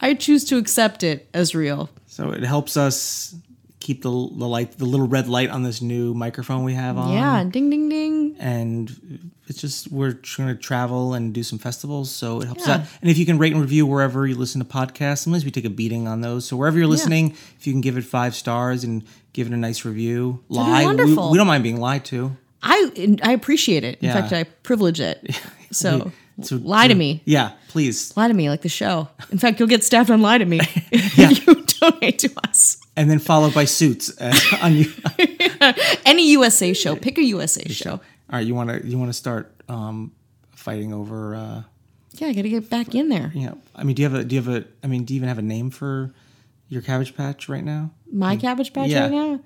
I 0.00 0.14
choose 0.14 0.44
to 0.46 0.56
accept 0.56 1.04
it 1.04 1.28
as 1.32 1.54
real. 1.54 1.90
So 2.16 2.30
it 2.30 2.42
helps 2.44 2.76
us 2.78 3.34
keep 3.80 4.02
the 4.02 4.08
the 4.10 4.48
light, 4.48 4.78
the 4.78 4.86
little 4.86 5.06
red 5.06 5.28
light 5.28 5.50
on 5.50 5.62
this 5.62 5.82
new 5.82 6.14
microphone 6.14 6.64
we 6.64 6.72
have 6.72 6.96
on. 6.96 7.12
Yeah, 7.12 7.44
ding 7.44 7.68
ding 7.70 7.88
ding. 7.90 8.36
and 8.40 9.30
it's 9.48 9.60
just 9.60 9.92
we're 9.92 10.12
trying 10.14 10.48
to 10.48 10.54
travel 10.60 11.12
and 11.14 11.34
do 11.34 11.42
some 11.42 11.58
festivals, 11.58 12.10
so 12.10 12.40
it 12.40 12.46
helps 12.46 12.66
Yeah. 12.66 12.76
out. 12.76 12.80
And 13.02 13.10
if 13.10 13.18
you 13.18 13.26
can 13.26 13.36
rate 13.38 13.52
and 13.52 13.60
review 13.60 13.84
wherever 13.86 14.26
you 14.26 14.34
listen 14.34 14.60
to 14.60 14.66
podcasts, 14.66 15.18
sometimes 15.18 15.44
we 15.44 15.50
take 15.50 15.66
a 15.66 15.70
beating 15.70 16.08
on 16.08 16.22
those. 16.22 16.46
So 16.46 16.56
wherever 16.56 16.78
you're 16.78 16.86
listening, 16.88 17.34
if 17.58 17.66
you 17.66 17.72
can 17.74 17.82
give 17.82 17.98
it 17.98 18.04
five 18.04 18.34
stars 18.34 18.82
and 18.82 19.04
give 19.34 19.46
it 19.46 19.52
a 19.52 19.56
nice 19.58 19.84
review, 19.84 20.42
lie. 20.48 20.80
We, 20.80 20.86
wonderful. 20.86 21.30
we 21.30 21.36
don't 21.38 21.46
mind 21.46 21.62
being 21.62 21.78
lied 21.80 22.04
to. 22.06 22.34
I 22.62 23.18
I 23.22 23.32
appreciate 23.32 23.84
it. 23.84 23.98
In 24.00 24.06
Yeah. 24.06 24.14
fact, 24.14 24.32
I 24.32 24.44
privilege 24.62 25.00
it. 25.00 25.18
So, 25.72 26.12
So- 26.42 26.56
lie 26.62 26.86
to 26.88 26.94
me. 26.94 27.20
Yeah, 27.24 27.50
please. 27.68 28.16
Lie 28.16 28.28
to 28.28 28.34
me 28.34 28.48
like 28.48 28.62
the 28.62 28.68
show. 28.68 29.08
In 29.32 29.38
fact, 29.38 29.58
you'll 29.60 29.68
get 29.68 29.82
staffed 29.84 30.10
on 30.10 30.22
lie 30.22 30.38
to 30.38 30.44
me 30.46 30.60
you 30.92 31.34
donate 31.90 32.18
to 32.20 32.30
us. 32.48 32.78
And 32.96 33.10
then 33.10 33.18
followed 33.18 33.54
by 33.54 33.64
suits 33.64 34.10
uh, 34.20 34.34
on 34.62 34.74
you. 34.74 34.92
Any 36.04 36.30
USA 36.32 36.72
show. 36.72 36.96
Pick 36.96 37.18
a 37.18 37.24
USA 37.24 37.68
show. 37.68 37.92
All 37.92 38.00
right, 38.32 38.46
you 38.46 38.54
want 38.54 38.70
to 38.70 38.86
you 38.86 38.98
want 38.98 39.08
to 39.10 39.12
start 39.14 39.52
um, 39.68 40.12
fighting 40.52 40.92
over. 40.92 41.34
Uh, 41.34 41.62
Yeah, 42.14 42.28
I 42.28 42.32
got 42.32 42.42
to 42.42 42.48
get 42.48 42.68
back 42.70 42.94
in 42.94 43.08
there. 43.08 43.30
know, 43.34 43.58
I 43.74 43.84
mean, 43.84 43.94
do 43.94 44.02
you 44.02 44.08
have 44.08 44.18
a 44.20 44.24
do 44.24 44.34
you 44.36 44.42
have 44.42 44.52
a 44.54 44.64
I 44.82 44.86
mean, 44.88 45.04
do 45.04 45.14
you 45.14 45.18
even 45.18 45.28
have 45.28 45.38
a 45.38 45.42
name 45.42 45.70
for 45.70 46.12
your 46.68 46.82
cabbage 46.82 47.16
patch 47.16 47.48
right 47.48 47.64
now? 47.64 47.90
My 48.10 48.36
Cabbage 48.36 48.72
Patch 48.72 48.88
Yeah. 48.90 49.02
right 49.02 49.12
now. 49.12 49.40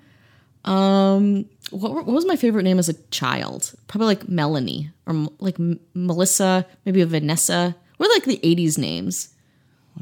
Um, 0.63 1.45
what, 1.71 1.93
what 1.93 2.05
was 2.05 2.25
my 2.25 2.35
favorite 2.35 2.63
name 2.63 2.77
as 2.79 2.89
a 2.89 2.93
child? 3.09 3.73
Probably 3.87 4.05
like 4.07 4.29
Melanie 4.29 4.91
or 5.07 5.27
like 5.39 5.59
M- 5.59 5.79
Melissa, 5.95 6.65
maybe 6.85 7.01
a 7.01 7.05
Vanessa. 7.07 7.75
What 7.97 8.07
are 8.09 8.13
like 8.13 8.25
the 8.25 8.37
'80s 8.43 8.77
names? 8.77 9.29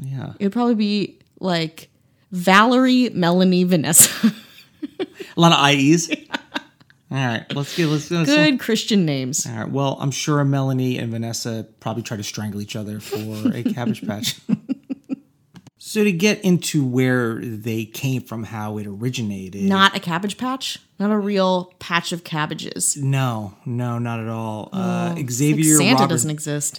Yeah, 0.00 0.32
It 0.38 0.44
would 0.46 0.52
probably 0.52 0.74
be 0.76 1.18
like 1.40 1.89
Valerie, 2.32 3.10
Melanie, 3.10 3.64
Vanessa. 3.64 4.10
a 5.00 5.06
lot 5.40 5.52
of 5.52 5.58
IEs. 5.58 6.10
All 7.12 7.16
right, 7.18 7.44
let's 7.56 7.76
get 7.76 7.86
let's 7.88 8.08
go. 8.08 8.24
Good 8.24 8.60
Christian 8.60 9.04
names. 9.04 9.44
All 9.44 9.52
right. 9.56 9.68
Well, 9.68 9.96
I'm 10.00 10.12
sure 10.12 10.44
Melanie 10.44 10.96
and 10.96 11.10
Vanessa 11.10 11.66
probably 11.80 12.04
try 12.04 12.16
to 12.16 12.22
strangle 12.22 12.60
each 12.60 12.76
other 12.76 13.00
for 13.00 13.52
a 13.52 13.64
cabbage 13.64 14.06
patch. 14.06 14.38
so 15.78 16.04
to 16.04 16.12
get 16.12 16.40
into 16.44 16.86
where 16.86 17.34
they 17.40 17.84
came 17.84 18.22
from, 18.22 18.44
how 18.44 18.78
it 18.78 18.86
originated. 18.86 19.62
Not 19.64 19.96
a 19.96 20.00
cabbage 20.00 20.38
patch. 20.38 20.78
Not 21.00 21.10
a 21.10 21.18
real 21.18 21.72
patch 21.80 22.12
of 22.12 22.22
cabbages. 22.22 22.96
no, 22.96 23.54
no, 23.66 23.98
not 23.98 24.20
at 24.20 24.28
all. 24.28 24.68
uh, 24.72 25.14
Like 25.16 25.30
Xavier 25.32 25.78
Santa 25.78 25.94
Robert- 25.94 26.08
doesn't 26.10 26.30
exist. 26.30 26.78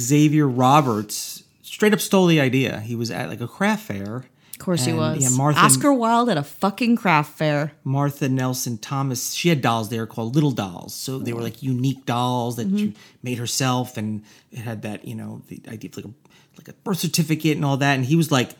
Xavier 0.00 0.48
Roberts 0.48 1.44
straight 1.62 1.92
up 1.92 2.00
stole 2.00 2.26
the 2.26 2.40
idea. 2.40 2.80
He 2.80 2.96
was 2.96 3.12
at 3.12 3.28
like 3.28 3.40
a 3.40 3.46
craft 3.46 3.84
fair. 3.86 4.24
Of 4.60 4.64
course 4.64 4.84
he 4.84 4.92
was. 4.92 5.22
yeah, 5.22 5.28
Martha- 5.36 5.60
Oscar 5.60 5.92
Wilde 5.92 6.28
at 6.30 6.36
a 6.36 6.42
fucking 6.42 6.96
craft 6.96 7.38
fair. 7.38 7.72
Martha 7.84 8.28
Nelson 8.28 8.76
Thomas, 8.78 9.32
she 9.32 9.48
had 9.48 9.62
dolls 9.62 9.88
there 9.88 10.06
called 10.06 10.34
little 10.34 10.50
dolls. 10.50 10.94
So 10.94 11.18
they 11.18 11.32
were 11.32 11.42
like 11.42 11.62
unique 11.62 12.04
dolls 12.06 12.56
that 12.56 12.66
Mm-hmm. 12.66 12.76
she 12.76 12.94
made 13.22 13.38
herself 13.38 13.96
and 13.96 14.22
it 14.50 14.58
had 14.58 14.82
that, 14.82 15.06
you 15.06 15.14
know, 15.14 15.42
the 15.48 15.62
idea 15.68 15.90
of 15.90 15.96
like 15.96 16.06
a 16.06 16.10
like 16.58 16.68
a 16.68 16.72
birth 16.82 16.98
certificate 16.98 17.56
and 17.56 17.64
all 17.64 17.76
that. 17.76 17.94
And 17.94 18.04
he 18.04 18.16
was 18.16 18.32
like, 18.32 18.50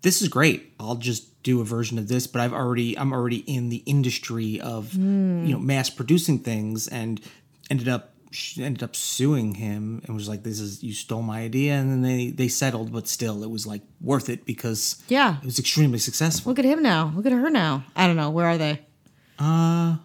This 0.00 0.22
is 0.22 0.28
great. 0.28 0.72
I'll 0.80 0.94
just 0.96 1.42
do 1.42 1.60
a 1.60 1.64
version 1.64 1.98
of 1.98 2.08
this, 2.08 2.26
but 2.26 2.40
I've 2.40 2.54
already 2.54 2.98
I'm 2.98 3.12
already 3.12 3.38
in 3.40 3.68
the 3.68 3.82
industry 3.84 4.58
of 4.60 4.92
Hmm. 4.92 5.44
you 5.44 5.52
know, 5.52 5.58
mass 5.60 5.90
producing 5.90 6.38
things 6.38 6.88
and 6.88 7.20
ended 7.70 7.88
up 7.88 8.11
she 8.32 8.62
ended 8.64 8.82
up 8.82 8.96
suing 8.96 9.54
him 9.54 10.02
and 10.04 10.14
was 10.14 10.28
like, 10.28 10.42
This 10.42 10.58
is 10.60 10.82
you 10.82 10.92
stole 10.94 11.22
my 11.22 11.40
idea 11.42 11.74
and 11.74 11.90
then 11.90 12.02
they 12.02 12.30
they 12.30 12.48
settled, 12.48 12.92
but 12.92 13.06
still 13.08 13.42
it 13.44 13.50
was 13.50 13.66
like 13.66 13.82
worth 14.00 14.28
it 14.28 14.44
because 14.46 15.02
Yeah. 15.08 15.36
it 15.42 15.44
was 15.44 15.58
extremely 15.58 15.98
successful. 15.98 16.50
Look 16.50 16.58
at 16.58 16.64
him 16.64 16.82
now. 16.82 17.12
Look 17.14 17.26
at 17.26 17.32
her 17.32 17.50
now. 17.50 17.84
I 17.94 18.06
don't 18.06 18.16
know. 18.16 18.30
Where 18.30 18.46
are 18.46 18.58
they? 18.58 18.80
Uh, 19.38 19.96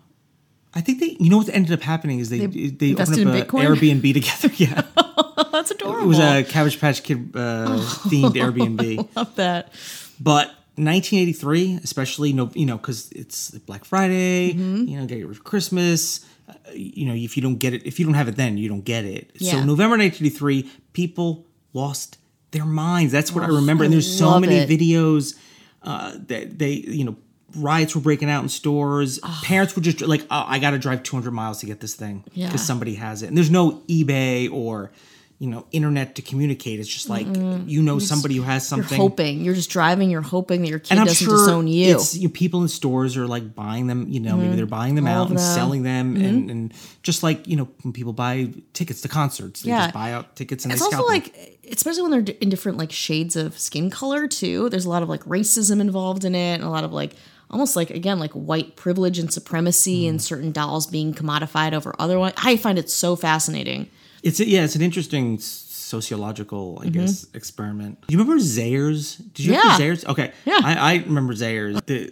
I 0.74 0.82
think 0.82 1.00
they, 1.00 1.18
you 1.20 1.30
know, 1.30 1.38
what 1.38 1.50
ended 1.50 1.72
up 1.74 1.82
happening 1.82 2.20
is 2.20 2.30
they 2.30 2.46
they, 2.46 2.90
invested 2.90 3.20
opened 3.28 3.42
up 3.42 3.48
a 3.48 3.52
Bitcoin? 3.52 3.76
Airbnb 3.76 4.14
together. 4.20 4.52
Yeah, 4.58 4.84
Oh, 4.98 5.50
that's 5.52 5.72
adorable. 5.72 6.04
it 6.04 6.08
was 6.08 6.20
a 6.20 6.44
Cabbage 6.44 6.80
Patch 6.80 7.02
Kid 7.04 7.32
uh, 7.36 7.68
themed 8.10 8.34
Airbnb. 8.36 9.08
Love 9.16 9.36
that. 9.36 9.74
But 10.20 10.48
1983, 10.76 11.80
especially 11.84 12.34
no, 12.34 12.52
you 12.54 12.66
know, 12.66 12.78
because 12.78 13.10
it's 13.12 13.52
Black 13.52 13.86
Friday, 13.86 14.54
Mm-hmm. 14.54 14.88
you 14.88 15.00
know, 15.00 15.06
get 15.06 15.28
for 15.36 15.42
Christmas. 15.44 16.26
You 16.74 17.06
know, 17.08 17.14
if 17.14 17.36
you 17.36 17.44
don't 17.44 17.58
get 17.58 17.74
it, 17.74 17.86
if 17.86 18.00
you 18.00 18.06
don't 18.06 18.14
have 18.16 18.28
it 18.28 18.36
then, 18.36 18.58
you 18.58 18.70
don't 18.70 18.86
get 18.86 19.04
it. 19.06 19.32
So 19.40 19.58
November 19.64 19.98
1983, 19.98 20.70
people 20.94 21.46
lost 21.74 22.18
their 22.52 22.66
minds. 22.66 23.12
That's 23.12 23.32
what 23.34 23.44
I 23.44 23.48
remember. 23.48 23.84
And 23.84 23.92
there's 23.94 24.18
so 24.18 24.40
many 24.40 24.56
it. 24.58 24.70
videos 24.70 25.38
uh, 25.84 26.14
that 26.28 26.58
they, 26.58 26.72
you 26.72 27.04
know, 27.04 27.16
riots 27.56 27.96
were 27.96 28.02
breaking 28.02 28.30
out 28.30 28.44
in 28.44 28.50
stores. 28.50 29.20
Parents 29.44 29.76
were 29.76 29.82
just 29.82 30.02
like, 30.02 30.22
oh, 30.32 30.46
I 30.48 30.60
got 30.60 30.72
to 30.72 30.80
drive 30.80 31.04
200 31.04 31.32
miles 31.32 31.60
to 31.60 31.66
get 31.66 31.80
this 31.80 31.96
thing 31.96 32.24
because 32.26 32.38
Yeah. 32.38 32.56
somebody 32.56 32.96
has 32.96 33.24
it. 33.24 33.28
And 33.28 33.38
there's 33.38 33.52
no 33.52 33.82
eBay 33.88 34.52
or, 34.52 34.92
you 35.40 35.48
know, 35.48 35.68
internet 35.72 36.16
to 36.16 36.24
communicate. 36.24 36.80
It's 36.80 36.90
just 36.90 37.10
like, 37.10 37.28
mm-hmm. 37.28 37.70
you 37.70 37.84
know, 37.84 38.00
somebody 38.00 38.36
who 38.36 38.42
has 38.42 38.64
You're 38.72 38.80
something. 38.80 38.98
hoping. 39.00 39.46
You're 39.46 39.54
just 39.54 39.70
driving. 39.70 40.10
You're 40.10 40.22
hoping 40.22 40.64
that 40.64 40.68
your 40.68 40.80
kid 40.80 40.96
doesn't 40.96 41.14
sure 41.14 41.38
disown 41.46 41.68
you. 41.68 41.94
it's 41.96 42.18
you 42.18 42.28
know, 42.28 42.34
people 42.34 42.64
in 42.64 42.68
stores 42.68 43.16
are 43.18 43.28
like 43.28 43.54
buying 43.54 43.86
them. 43.86 44.08
You 44.10 44.20
know, 44.20 44.36
maybe 44.36 44.48
mm-hmm. 44.48 44.58
they're 44.58 44.66
buying 44.66 44.96
them 44.96 45.06
All 45.08 45.14
out 45.26 45.30
and 45.30 45.40
selling 45.40 45.84
them, 45.84 46.16
mm-hmm. 46.16 46.26
and, 46.26 46.50
and 46.52 46.74
just 47.04 47.22
like 47.22 47.48
you 47.48 47.56
know, 47.56 47.68
when 47.84 47.94
people 47.94 48.14
buy 48.14 48.52
tickets 48.74 49.02
to 49.02 49.08
concerts, 49.10 49.62
they 49.62 49.70
Yeah. 49.70 49.84
just 49.86 49.94
buy 49.94 50.14
out 50.14 50.36
tickets 50.36 50.64
and 50.66 50.72
It's 50.74 50.82
they 50.82 50.86
also 50.86 50.98
scalp 51.06 51.08
them. 51.08 51.16
like, 51.36 51.60
especially 51.72 52.02
when 52.02 52.12
they're 52.12 52.22
d- 52.24 52.38
in 52.42 52.50
different 52.50 52.80
like 52.80 52.92
shades 52.92 53.36
of 53.36 53.60
skin 53.60 53.92
color 53.92 54.28
too. 54.28 54.70
There's 54.70 54.86
a 54.86 54.90
lot 54.90 55.04
of 55.04 55.10
like 55.10 55.24
racism 55.26 55.80
involved 55.82 56.26
in 56.26 56.34
it, 56.34 56.56
and 56.56 56.64
a 56.64 56.70
lot 56.70 56.84
of 56.84 56.92
like 56.94 57.14
almost 57.52 57.76
like 57.76 57.92
again 57.92 58.18
like 58.18 58.32
white 58.34 58.76
privilege 58.76 59.20
and 59.20 59.32
supremacy 59.32 60.06
Mm. 60.06 60.10
and 60.10 60.22
certain 60.22 60.52
dolls 60.52 60.88
being 60.88 61.14
commodified 61.14 61.74
over 61.74 61.96
other 62.00 62.18
ones. 62.18 62.34
I 62.38 62.58
find 62.58 62.80
it 62.80 62.90
so 62.90 63.16
fascinating. 63.16 63.90
It's 64.28 64.40
yeah, 64.40 64.64
it's 64.64 64.76
an 64.76 64.82
interesting 64.82 65.40
sociological, 65.40 66.82
I 66.84 66.90
guess, 66.90 67.26
experiment. 67.34 68.02
Do 68.08 68.14
you 68.14 68.20
remember 68.20 68.42
Zayre's? 68.42 69.16
Did 69.18 69.46
you 69.46 69.54
Mm-hmm. 69.54 69.54
Yeah. 69.54 69.62
remember 69.74 69.84
Zayre's? 69.84 70.06
Okay, 70.06 70.32
Yeah. 70.46 70.60
I, 70.64 70.94
I 70.94 70.96
remember 71.06 71.34
Zayre's. 71.34 71.82
The, 71.84 72.12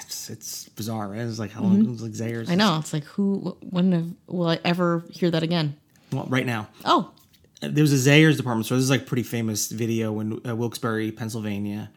it's, 0.00 0.30
it's 0.30 0.68
bizarre, 0.70 1.08
right? 1.08 1.20
It's 1.20 1.38
like 1.38 1.50
how 1.52 1.62
long 1.62 1.84
it 1.84 1.88
was 1.88 2.02
like 2.02 2.12
Zayre's. 2.12 2.48
Mm-hmm. 2.48 2.52
I 2.52 2.54
know. 2.54 2.78
It's 2.78 2.92
like 2.92 3.04
who? 3.04 3.56
When 3.60 4.16
will 4.26 4.48
I 4.48 4.58
ever 4.64 5.04
hear 5.10 5.30
that 5.30 5.42
again? 5.42 5.76
Well, 6.10 6.26
right 6.28 6.46
now, 6.46 6.68
Oh, 6.84 7.10
there 7.60 7.82
was 7.82 7.92
a 7.92 8.10
Zayre's 8.10 8.36
department 8.38 8.66
store. 8.66 8.76
This 8.78 8.84
is 8.84 8.90
like 8.90 9.02
a 9.02 9.04
pretty 9.04 9.22
famous 9.22 9.70
video 9.70 10.18
in 10.20 10.40
uh, 10.46 10.56
Wilkes-Barre, 10.56 11.10
Pennsylvania, 11.12 11.90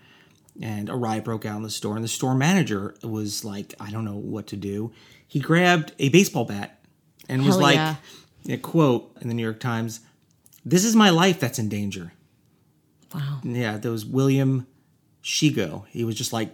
and 0.62 0.89
a 0.89 0.95
riot 0.95 1.24
broke 1.24 1.45
out 1.45 1.57
in 1.57 1.63
the 1.63 1.69
store. 1.69 1.95
And 1.95 2.03
the 2.03 2.07
store 2.09 2.35
manager 2.35 2.95
was 3.03 3.43
like, 3.45 3.74
I 3.79 3.89
don't 3.91 4.05
know 4.05 4.15
what 4.17 4.47
to 4.47 4.55
do. 4.57 4.91
He 5.27 5.39
grabbed 5.39 5.93
a 6.00 6.09
baseball 6.09 6.45
bat 6.45 6.79
and 7.27 7.45
was 7.45 7.57
like, 7.57 7.75
yeah. 7.75 7.95
A 8.49 8.57
quote 8.57 9.11
in 9.21 9.27
the 9.27 9.33
New 9.33 9.43
York 9.43 9.59
Times: 9.59 10.01
"This 10.65 10.83
is 10.85 10.95
my 10.95 11.09
life 11.09 11.39
that's 11.39 11.59
in 11.59 11.69
danger." 11.69 12.13
wow. 13.13 13.39
Yeah, 13.43 13.77
there 13.77 13.91
was 13.91 14.05
William 14.05 14.67
Shigo. 15.23 15.85
He 15.89 16.03
was 16.03 16.15
just 16.15 16.33
like, 16.33 16.51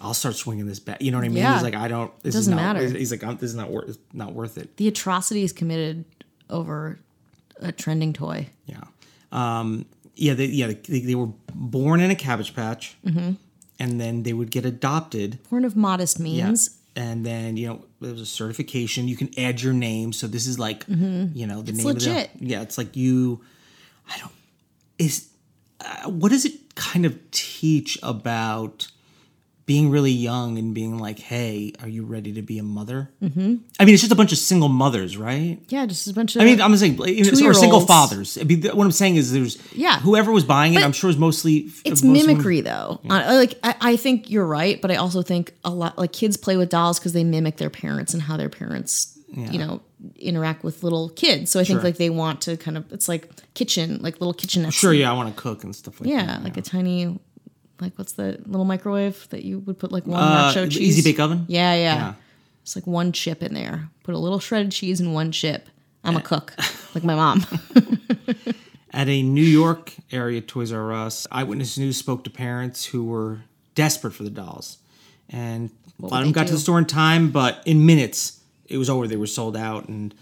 "I'll 0.00 0.14
start 0.14 0.36
swinging 0.36 0.66
this 0.66 0.78
bat." 0.80 1.00
You 1.02 1.10
know 1.10 1.18
what 1.18 1.24
I 1.24 1.28
mean? 1.28 1.38
Yeah. 1.38 1.54
He's 1.54 1.62
like, 1.62 1.74
"I 1.74 1.88
don't." 1.88 2.12
This 2.22 2.34
Doesn't 2.34 2.52
is 2.52 2.56
not, 2.56 2.76
matter. 2.76 2.86
He's 2.88 3.10
like, 3.10 3.20
"This 3.40 3.50
is 3.50 3.56
not 3.56 3.70
worth. 3.70 3.98
Not 4.12 4.32
worth 4.34 4.58
it." 4.58 4.76
The 4.76 4.88
atrocities 4.88 5.52
committed 5.52 6.04
over 6.50 6.98
a 7.60 7.72
trending 7.72 8.12
toy. 8.12 8.48
Yeah. 8.66 8.82
Um, 9.32 9.86
yeah. 10.14 10.34
They, 10.34 10.46
yeah. 10.46 10.68
They, 10.86 11.00
they 11.00 11.14
were 11.14 11.30
born 11.54 12.00
in 12.00 12.10
a 12.10 12.16
cabbage 12.16 12.54
patch, 12.54 12.96
Mm-hmm. 13.06 13.32
and 13.80 14.00
then 14.00 14.22
they 14.22 14.32
would 14.32 14.50
get 14.50 14.64
adopted. 14.66 15.38
Born 15.50 15.64
of 15.64 15.74
modest 15.76 16.20
means. 16.20 16.75
And 16.96 17.26
then 17.26 17.56
you 17.58 17.68
know 17.68 17.84
there's 18.00 18.20
a 18.20 18.26
certification. 18.26 19.06
You 19.06 19.16
can 19.16 19.30
add 19.38 19.60
your 19.60 19.74
name. 19.74 20.12
So 20.12 20.26
this 20.26 20.46
is 20.46 20.58
like 20.58 20.84
you 20.88 21.46
know 21.46 21.62
the 21.62 21.72
name 21.72 21.86
legit. 21.86 22.34
of 22.34 22.40
the 22.40 22.46
yeah. 22.46 22.62
It's 22.62 22.78
like 22.78 22.96
you. 22.96 23.42
I 24.08 24.18
don't. 24.18 24.32
Is 24.98 25.28
uh, 25.80 26.08
what 26.08 26.30
does 26.30 26.44
it 26.46 26.74
kind 26.74 27.04
of 27.04 27.30
teach 27.30 27.98
about 28.02 28.88
being 29.66 29.90
really 29.90 30.12
young 30.12 30.58
and 30.58 30.72
being 30.74 30.96
like, 30.96 31.18
hey, 31.18 31.72
are 31.82 31.88
you 31.88 32.04
ready 32.04 32.32
to 32.34 32.40
be 32.42 32.56
a 32.58 32.62
mother? 32.62 33.10
Mm-hmm. 33.20 33.56
I 33.80 33.84
mean, 33.84 33.94
it's 33.94 34.00
just 34.02 34.12
a 34.12 34.16
bunch 34.16 34.30
of 34.30 34.38
single 34.38 34.68
mothers, 34.68 35.16
right? 35.16 35.58
Yeah, 35.68 35.84
just 35.86 36.06
a 36.06 36.12
bunch 36.14 36.36
of. 36.36 36.42
I 36.42 36.44
mean, 36.44 36.60
I'm 36.60 36.76
saying 36.76 37.00
or 37.00 37.52
single 37.52 37.80
fathers. 37.80 38.38
I 38.40 38.44
mean, 38.44 38.62
what 38.62 38.84
I'm 38.84 38.92
saying 38.92 39.16
is, 39.16 39.32
there's 39.32 39.58
Yeah. 39.74 39.98
whoever 39.98 40.30
was 40.30 40.44
buying 40.44 40.74
it. 40.74 40.84
I'm 40.84 40.92
sure 40.92 41.10
is 41.10 41.16
mostly 41.18 41.68
it's 41.84 42.02
mimicry 42.04 42.60
though. 42.60 43.00
Uh, 43.10 43.24
like 43.34 43.58
I, 43.64 43.74
I 43.80 43.96
think 43.96 44.30
you're 44.30 44.46
right, 44.46 44.80
but 44.80 44.92
I 44.92 44.96
also 44.96 45.22
think 45.22 45.52
a 45.64 45.70
lot 45.70 45.98
like 45.98 46.12
kids 46.12 46.36
play 46.36 46.56
with 46.56 46.68
dolls 46.68 47.00
because 47.00 47.12
they 47.12 47.24
mimic 47.24 47.56
their 47.56 47.70
parents 47.70 48.14
and 48.14 48.22
how 48.22 48.36
their 48.36 48.48
parents, 48.48 49.18
you 49.34 49.58
know, 49.58 49.82
interact 50.14 50.62
with 50.62 50.84
little 50.84 51.08
kids. 51.08 51.50
So 51.50 51.58
I 51.58 51.64
think 51.64 51.78
Sure. 51.80 51.84
like 51.84 51.96
they 51.96 52.10
want 52.10 52.40
to 52.42 52.56
kind 52.56 52.76
of 52.76 52.92
it's 52.92 53.08
like 53.08 53.28
kitchen, 53.54 53.98
like 54.00 54.20
little 54.20 54.32
kitchen. 54.34 54.70
Sure, 54.70 54.92
yeah, 54.92 55.10
I 55.10 55.14
want 55.16 55.34
to 55.34 55.42
cook 55.42 55.64
and 55.64 55.74
stuff 55.74 56.00
like 56.00 56.08
Yeah, 56.08 56.24
that. 56.26 56.44
like 56.44 56.56
a 56.56 56.62
tiny, 56.62 57.18
like 57.80 57.92
what's 57.98 58.12
the 58.12 58.38
little 58.46 58.64
microwave 58.64 59.28
that 59.30 59.44
you 59.44 59.58
would 59.60 59.78
put 59.78 59.92
like 59.92 60.06
one 60.06 60.22
Uh, 60.22 60.52
nacho 60.52 60.70
cheese? 60.70 60.98
Easy 60.98 61.10
Bake 61.12 61.20
Oven? 61.20 61.44
Yeah, 61.48 61.74
yeah, 61.74 61.80
Yeah. 61.94 62.14
It's 62.62 62.74
like 62.74 62.86
one 62.86 63.12
chip 63.12 63.42
in 63.42 63.54
there. 63.54 63.88
Put 64.02 64.14
a 64.14 64.18
little 64.18 64.40
shredded 64.40 64.72
cheese 64.72 65.00
in 65.00 65.12
one 65.12 65.30
chip. 65.32 65.68
I'm 66.02 66.16
a 66.16 66.20
cook, 66.20 66.54
like 66.94 67.04
my 67.04 67.14
mom. 67.14 67.44
At 68.92 69.08
a 69.08 69.22
New 69.22 69.42
York 69.44 69.92
area 70.10 70.40
Toys 70.40 70.72
R 70.72 70.92
Us, 70.92 71.26
Eyewitness 71.30 71.76
News 71.76 71.96
spoke 71.96 72.24
to 72.24 72.30
parents 72.30 72.86
who 72.86 73.04
were 73.04 73.40
desperate 73.74 74.12
for 74.12 74.22
the 74.22 74.30
dolls, 74.30 74.78
and 75.28 75.70
a 76.02 76.06
lot 76.06 76.20
of 76.20 76.26
them 76.26 76.32
got 76.32 76.46
to 76.46 76.54
the 76.54 76.58
store 76.58 76.78
in 76.78 76.86
time, 76.86 77.30
but 77.30 77.62
in 77.66 77.84
minutes 77.84 78.40
it 78.66 78.78
was 78.78 78.88
over. 78.88 79.06
They 79.06 79.16
were 79.16 79.26
sold 79.26 79.56
out, 79.56 79.88
and 79.88 80.14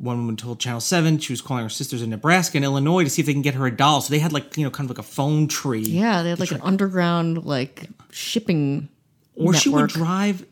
one 0.00 0.16
woman 0.16 0.34
told 0.36 0.58
Channel 0.58 0.80
Seven 0.80 1.18
she 1.18 1.32
was 1.32 1.42
calling 1.42 1.62
her 1.62 1.68
sisters 1.68 2.00
in 2.00 2.08
Nebraska 2.10 2.56
and 2.56 2.64
Illinois 2.64 3.04
to 3.04 3.10
see 3.10 3.20
if 3.20 3.26
they 3.26 3.34
can 3.34 3.42
get 3.42 3.54
her 3.54 3.66
a 3.66 3.70
doll. 3.76 4.00
So 4.00 4.10
they 4.10 4.18
had 4.18 4.32
like 4.32 4.56
you 4.56 4.64
know 4.64 4.70
kind 4.70 4.88
of 4.90 4.96
like 4.96 5.04
a 5.04 5.08
phone 5.08 5.46
tree. 5.46 5.82
Yeah, 5.82 6.22
they 6.22 6.30
had 6.30 6.40
like 6.40 6.52
an 6.52 6.60
underground 6.62 7.44
like 7.44 7.86
shipping. 8.10 8.88
Or 9.36 9.54
she 9.54 9.68
would 9.68 9.88
drive 9.88 10.44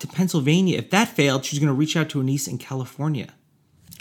to 0.00 0.06
Pennsylvania. 0.06 0.78
If 0.78 0.90
that 0.90 1.08
failed, 1.08 1.44
she 1.44 1.54
was 1.54 1.60
going 1.60 1.68
to 1.68 1.74
reach 1.74 1.96
out 1.96 2.08
to 2.10 2.20
a 2.20 2.22
niece 2.22 2.46
in 2.48 2.58
California 2.58 3.28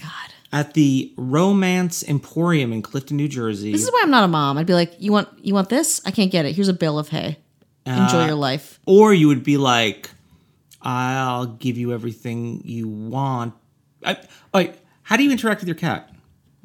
God. 0.01 0.09
at 0.51 0.73
the 0.73 1.13
Romance 1.15 2.03
Emporium 2.03 2.73
in 2.73 2.81
Clifton, 2.81 3.15
New 3.17 3.27
Jersey. 3.29 3.71
This 3.71 3.83
is 3.83 3.91
why 3.91 4.01
I'm 4.03 4.11
not 4.11 4.23
a 4.23 4.27
mom. 4.27 4.57
I'd 4.57 4.65
be 4.65 4.73
like, 4.73 4.93
you 4.99 5.11
want 5.11 5.29
you 5.41 5.53
want 5.53 5.69
this? 5.69 6.01
I 6.05 6.11
can't 6.11 6.31
get 6.31 6.45
it. 6.45 6.55
Here's 6.55 6.67
a 6.67 6.73
bill 6.73 6.97
of 6.99 7.09
hay. 7.09 7.37
Enjoy 7.85 8.21
uh, 8.21 8.25
your 8.27 8.35
life. 8.35 8.79
or 8.85 9.13
you 9.13 9.27
would 9.27 9.43
be 9.43 9.57
like, 9.57 10.09
"I'll 10.81 11.45
give 11.45 11.77
you 11.77 11.91
everything 11.93 12.61
you 12.63 12.87
want." 12.87 13.53
I, 14.05 14.17
wait, 14.53 14.73
how 15.03 15.15
do 15.17 15.23
you 15.23 15.31
interact 15.31 15.61
with 15.61 15.67
your 15.67 15.75
cat? 15.75 16.09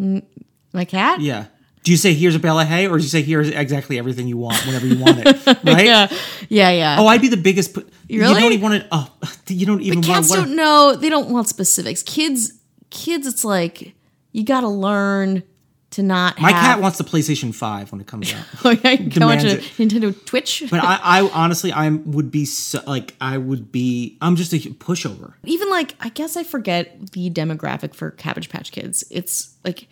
Mm, 0.01 0.25
my 0.73 0.85
cat? 0.85 1.21
Yeah. 1.21 1.47
Do 1.85 1.93
you 1.93 1.97
say 1.97 2.13
here's 2.13 2.35
a 2.35 2.39
bale 2.39 2.59
of 2.59 2.67
hay, 2.67 2.87
or 2.87 2.99
do 2.99 3.03
you 3.03 3.09
say 3.09 3.23
here's 3.23 3.49
exactly 3.49 3.99
everything 3.99 4.27
you 4.29 4.37
want 4.37 4.65
whenever 4.67 4.87
you 4.87 4.99
want 4.99 5.19
it? 5.25 5.47
Right? 5.65 5.87
Yeah. 5.87 6.09
Yeah, 6.49 6.71
yeah. 6.71 6.97
Oh, 6.99 7.07
I'd 7.07 7.21
be 7.21 7.29
the 7.29 7.37
biggest. 7.37 7.77
You 8.09 8.21
Really? 8.21 8.41
don't 8.41 8.53
even 8.53 8.63
want 8.63 8.83
to. 8.83 8.89
Oh, 8.93 9.15
you 9.49 9.65
don't 9.67 9.81
even 9.81 9.99
want. 9.99 10.07
Cats 10.07 10.31
want 10.31 10.47
don't 10.47 10.57
know. 10.57 10.97
They 10.97 11.09
don't 11.09 11.31
want 11.31 11.49
specifics. 11.49 12.03
Kids, 12.03 12.53
kids, 12.91 13.27
it's 13.27 13.45
like 13.45 13.95
you 14.33 14.45
got 14.45 14.61
to 14.61 14.69
learn 14.69 15.43
to 15.91 16.03
not. 16.03 16.41
My 16.41 16.53
have, 16.53 16.75
cat 16.75 16.81
wants 16.81 16.99
the 16.99 17.05
PlayStation 17.05 17.55
Five 17.55 17.93
when 17.93 18.01
it 18.01 18.07
comes 18.07 18.33
out. 18.33 18.45
Oh, 18.65 18.71
yeah, 18.71 18.97
go 18.97 19.09
demands 19.09 19.45
into 19.45 19.59
it. 19.59 19.63
Nintendo 19.63 20.27
Twitch. 20.27 20.65
But 20.71 20.83
I, 20.83 20.99
I 21.03 21.31
honestly, 21.31 21.73
I 21.73 21.89
would 21.89 22.31
be 22.31 22.45
so, 22.45 22.83
like, 22.87 23.15
I 23.21 23.39
would 23.39 23.73
be. 23.73 24.19
I'm 24.21 24.37
just 24.37 24.53
a 24.53 24.57
pushover. 24.57 25.35
Even 25.45 25.71
like, 25.71 25.95
I 26.01 26.11
guess 26.11 26.37
I 26.37 26.45
forget 26.45 27.13
the 27.13 27.31
demographic 27.31 27.95
for 27.95 28.11
Cabbage 28.13 28.49
Patch 28.49 28.73
Kids. 28.73 29.05
It's 29.11 29.55
like, 29.65 29.89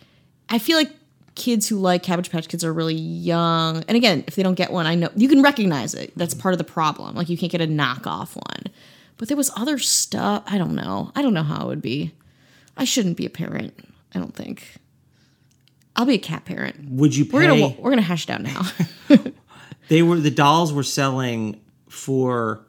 I 0.49 0.59
feel 0.59 0.77
like 0.77 0.91
kids 1.35 1.67
who 1.67 1.77
like 1.77 2.03
Cabbage 2.03 2.29
Patch 2.31 2.47
Kids 2.47 2.63
are 2.63 2.73
really 2.73 2.95
young. 2.95 3.83
And 3.87 3.95
again, 3.95 4.23
if 4.27 4.35
they 4.35 4.43
don't 4.43 4.55
get 4.55 4.71
one, 4.71 4.85
I 4.85 4.95
know 4.95 5.09
you 5.15 5.29
can 5.29 5.41
recognize 5.41 5.93
it. 5.93 6.11
That's 6.15 6.33
part 6.33 6.53
of 6.53 6.57
the 6.57 6.63
problem. 6.63 7.15
Like, 7.15 7.29
you 7.29 7.37
can't 7.37 7.51
get 7.51 7.61
a 7.61 7.67
knockoff 7.67 8.35
one. 8.35 8.73
But 9.17 9.29
there 9.29 9.37
was 9.37 9.51
other 9.55 9.79
stuff. 9.79 10.43
I 10.45 10.57
don't 10.57 10.75
know. 10.75 11.11
I 11.15 11.21
don't 11.21 11.33
know 11.33 11.43
how 11.43 11.65
it 11.65 11.67
would 11.67 11.81
be. 11.81 12.13
I 12.75 12.83
shouldn't 12.83 13.17
be 13.17 13.25
a 13.25 13.29
parent. 13.31 13.73
I 14.13 14.19
don't 14.19 14.35
think. 14.35 14.77
I'll 15.97 16.05
be 16.05 16.13
a 16.15 16.19
cat 16.19 16.45
parent. 16.45 16.91
Would 16.91 17.15
you 17.15 17.25
pay? 17.25 17.31
We're 17.33 17.47
gonna 17.47 17.67
we're 17.79 17.89
gonna 17.89 18.01
hash 18.03 18.23
it 18.25 18.29
out 18.29 18.41
now. 18.41 18.61
they 19.89 20.01
were 20.01 20.17
the 20.17 20.31
dolls 20.31 20.71
were 20.73 20.83
selling 20.83 21.59
for 21.89 22.65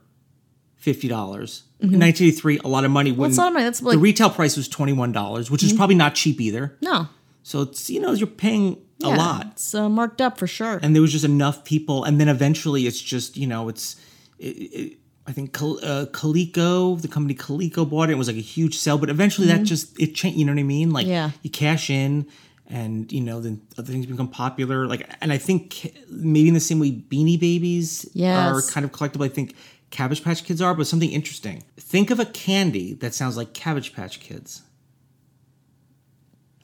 fifty 0.77 1.09
dollars. 1.09 1.65
In 1.81 1.91
1983, 2.01 2.61
a 2.65 2.69
lot 2.69 2.85
of 2.85 2.91
money. 2.91 3.13
Well, 3.13 3.31
Mm-hmm. 3.31 3.39
a 3.39 3.43
lot 3.43 3.49
of 3.49 3.53
money. 3.55 3.65
That's 3.65 3.79
the 3.81 3.87
like- 3.87 3.95
Mm-hmm. 3.97 4.03
retail 4.03 4.31
price 4.31 4.57
was 4.57 4.69
twenty 4.69 4.93
one 4.93 5.13
dollars, 5.13 5.51
which 5.51 5.63
is 5.63 5.73
probably 5.73 5.95
not 5.95 6.15
cheap 6.15 6.41
either. 6.41 6.77
no, 6.81 7.09
So 7.45 7.63
it's 7.63 7.89
you 7.89 8.01
know 8.01 8.13
you're 8.13 8.27
paying 8.27 8.79
a 9.05 9.11
lot, 9.11 9.47
It's 9.53 9.75
uh, 9.77 9.89
marked 9.89 10.21
up 10.21 10.39
for 10.39 10.49
sure. 10.49 10.81
and 10.83 10.93
there 10.93 11.01
was 11.03 11.13
just 11.13 11.25
enough 11.25 11.65
people, 11.65 12.03
and 12.03 12.21
then 12.21 12.29
eventually 12.29 12.87
it's 12.87 13.01
just 13.01 13.37
you 13.37 13.47
know 13.47 13.69
it's. 13.69 13.95
It, 14.41 14.47
it, 14.47 14.99
I 15.27 15.33
think 15.33 15.53
Cal- 15.53 15.79
uh, 15.83 16.07
Coleco, 16.07 17.01
the 17.03 17.07
company 17.09 17.35
Coleco 17.35 17.89
bought 17.89 18.09
it. 18.09 18.13
It 18.13 18.17
was 18.17 18.29
like 18.29 18.37
a 18.39 18.41
huge 18.41 18.79
sell, 18.79 18.97
but 18.99 19.11
eventually 19.11 19.47
that 19.49 19.63
just 19.63 20.01
it 20.01 20.15
changed. 20.15 20.39
You 20.39 20.47
know 20.47 20.53
what 20.53 20.59
I 20.61 20.63
mean? 20.63 20.91
Like 20.91 21.05
Mm-hmm. 21.05 21.13
Yeah. 21.13 21.31
you 21.43 21.51
cash 21.51 21.91
in, 21.91 22.27
and 22.71 23.11
you 23.13 23.21
know 23.21 23.41
then 23.41 23.61
other 23.79 23.91
things 23.93 24.07
become 24.07 24.29
popular. 24.29 24.87
Like, 24.87 25.09
and 25.21 25.33
I 25.33 25.39
think 25.39 25.97
maybe 26.11 26.49
in 26.49 26.55
the 26.55 26.61
same 26.61 26.79
way 26.79 26.93
Beanie 26.93 27.41
Babies 27.41 28.09
are 28.57 28.63
kind 28.63 28.85
of 28.85 28.93
collectible. 28.93 29.25
I 29.25 29.29
think 29.29 29.55
Cabbage 29.91 30.23
Patch 30.23 30.45
Kids 30.45 30.61
are, 30.61 30.75
but 30.75 30.87
something 30.87 31.11
interesting. 31.11 31.63
Think 31.79 32.11
of 32.11 32.21
a 32.21 32.27
candy 32.27 32.93
that 32.95 33.15
sounds 33.15 33.37
like 33.37 33.55
Cabbage 33.55 33.95
Patch 33.95 34.21
Kids. 34.21 34.63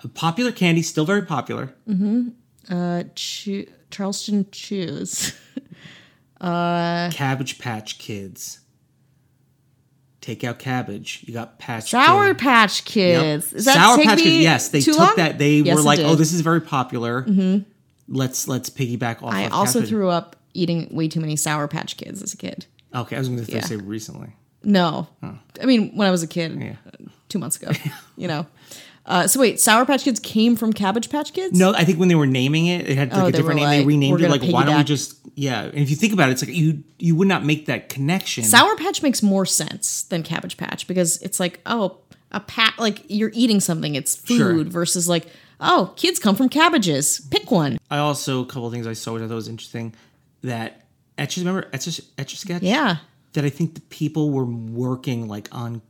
A 0.03 0.09
popular 0.09 0.53
candy, 0.53 0.83
still 0.83 1.07
very 1.07 1.23
popular. 1.23 1.75
Uh, 2.71 3.05
chew- 3.15 3.67
Charleston 3.91 4.47
chews. 4.51 5.33
uh 6.41 7.09
Cabbage 7.13 7.59
Patch 7.59 7.99
Kids. 7.99 8.61
Take 10.25 10.43
out 10.43 10.59
cabbage. 10.59 11.23
You 11.27 11.35
got 11.35 11.59
patch. 11.59 11.91
Sour 11.91 12.29
Kid. 12.29 12.39
Patch 12.39 12.79
Yep. 12.79 12.85
Kids. 12.87 13.53
Is 13.53 13.67
that 13.67 13.75
Sour 13.75 13.99
Patch 14.03 14.21
Kids. 14.21 14.43
Yes, 14.43 14.69
they 14.71 14.81
took 14.81 14.97
long? 14.99 15.13
that. 15.17 15.37
They 15.37 15.57
Yes, 15.59 15.77
were 15.77 15.83
like, 15.83 15.99
"Oh, 15.99 16.15
this 16.15 16.33
is 16.33 16.41
very 16.41 16.63
popular. 16.63 17.27
Let's 18.09 18.49
let's 18.49 18.71
piggyback 18.71 19.23
off." 19.23 19.35
I 19.35 19.43
of 19.43 19.53
also 19.53 19.81
Cabbage." 19.81 19.91
threw 19.91 20.09
up 20.09 20.37
eating 20.55 20.89
way 20.93 21.09
too 21.09 21.21
many 21.21 21.37
Sour 21.37 21.69
Patch 21.69 21.99
Kids 21.99 22.23
as 22.23 22.33
a 22.33 22.39
kid. 22.39 22.65
Okay, 22.95 23.17
I 23.17 23.19
was 23.19 23.29
going 23.29 23.45
to 23.45 23.53
Yeah. 23.53 23.61
say 23.67 23.77
recently. 23.77 24.31
No, 24.63 25.09
I 25.23 25.67
mean 25.67 25.95
when 25.95 26.09
I 26.09 26.11
was 26.11 26.23
a 26.23 26.27
kid, 26.27 26.59
Yeah. 26.59 26.77
uh, 26.87 27.11
two 27.29 27.39
months 27.39 27.61
ago. 27.61 27.71
you 28.17 28.27
know. 28.27 28.47
Uh, 29.07 29.27
so 29.27 29.39
wait, 29.39 29.61
Sour 29.61 29.85
Patch 29.85 30.05
Kids 30.05 30.19
came 30.19 30.57
from 30.57 30.73
Cabbage 30.73 31.11
Patch 31.11 31.33
Kids? 31.35 31.59
No, 31.59 31.75
I 31.75 31.85
think 31.85 31.99
when 31.99 32.09
they 32.09 32.15
were 32.15 32.27
naming 32.27 32.67
it, 32.67 32.89
it 32.89 32.97
had 32.97 33.13
like 33.13 33.23
Oh, 33.23 33.27
a 33.27 33.33
different 33.33 33.61
name. 33.61 33.69
they 33.69 33.85
renamed 33.85 34.21
it. 34.21 34.31
Like, 34.31 34.43
why 34.43 34.65
don't 34.65 34.79
we 34.79 34.85
just? 34.85 35.19
Yeah, 35.35 35.65
and 35.65 35.75
if 35.79 35.91
you 35.91 35.97
think 35.97 36.13
about 36.13 36.29
it, 36.29 36.33
it's 36.33 36.47
like 36.47 36.55
you 36.57 36.83
you 36.99 37.15
would 37.17 37.29
not 37.29 37.45
make 37.45 37.67
that 37.67 37.89
connection. 37.89 38.45
Sour 38.45 38.77
Patch 38.77 39.03
makes 39.03 39.23
more 39.23 39.45
sense 39.45 40.05
than 40.05 40.23
Cabbage 40.23 40.57
Patch 40.57 40.87
because 40.87 41.21
it's 41.23 41.39
like, 41.41 41.61
oh, 41.67 41.99
a 42.33 42.41
pat 42.41 42.75
like 42.79 43.03
you're 43.09 43.31
eating 43.35 43.61
something, 43.61 43.95
it's 43.95 44.17
food 44.17 44.39
Sure. 44.39 44.65
versus 44.65 45.09
like, 45.09 45.27
oh, 45.61 45.93
kids 45.97 46.19
come 46.19 46.35
from 46.35 46.49
cabbages. 46.49 47.21
Pick 47.31 47.51
one. 47.51 47.79
I 47.91 47.99
also 47.99 48.43
a 48.43 48.47
couple 48.47 48.67
of 48.67 48.73
things 48.73 48.87
I 48.87 48.93
saw 48.95 49.13
which 49.13 49.23
I 49.23 49.29
thought 49.29 49.35
was 49.35 49.49
interesting. 49.49 49.95
That 50.43 50.83
etch 51.19 51.37
remember 51.37 51.69
etch 51.73 52.01
etch 52.19 52.39
sketch. 52.39 52.63
Yeah. 52.63 52.97
that 53.35 53.45
I 53.45 53.51
think 53.51 53.75
the 53.75 53.81
people 53.83 54.31
were 54.31 54.45
working 54.47 55.29
like 55.29 55.49
on 55.53 55.83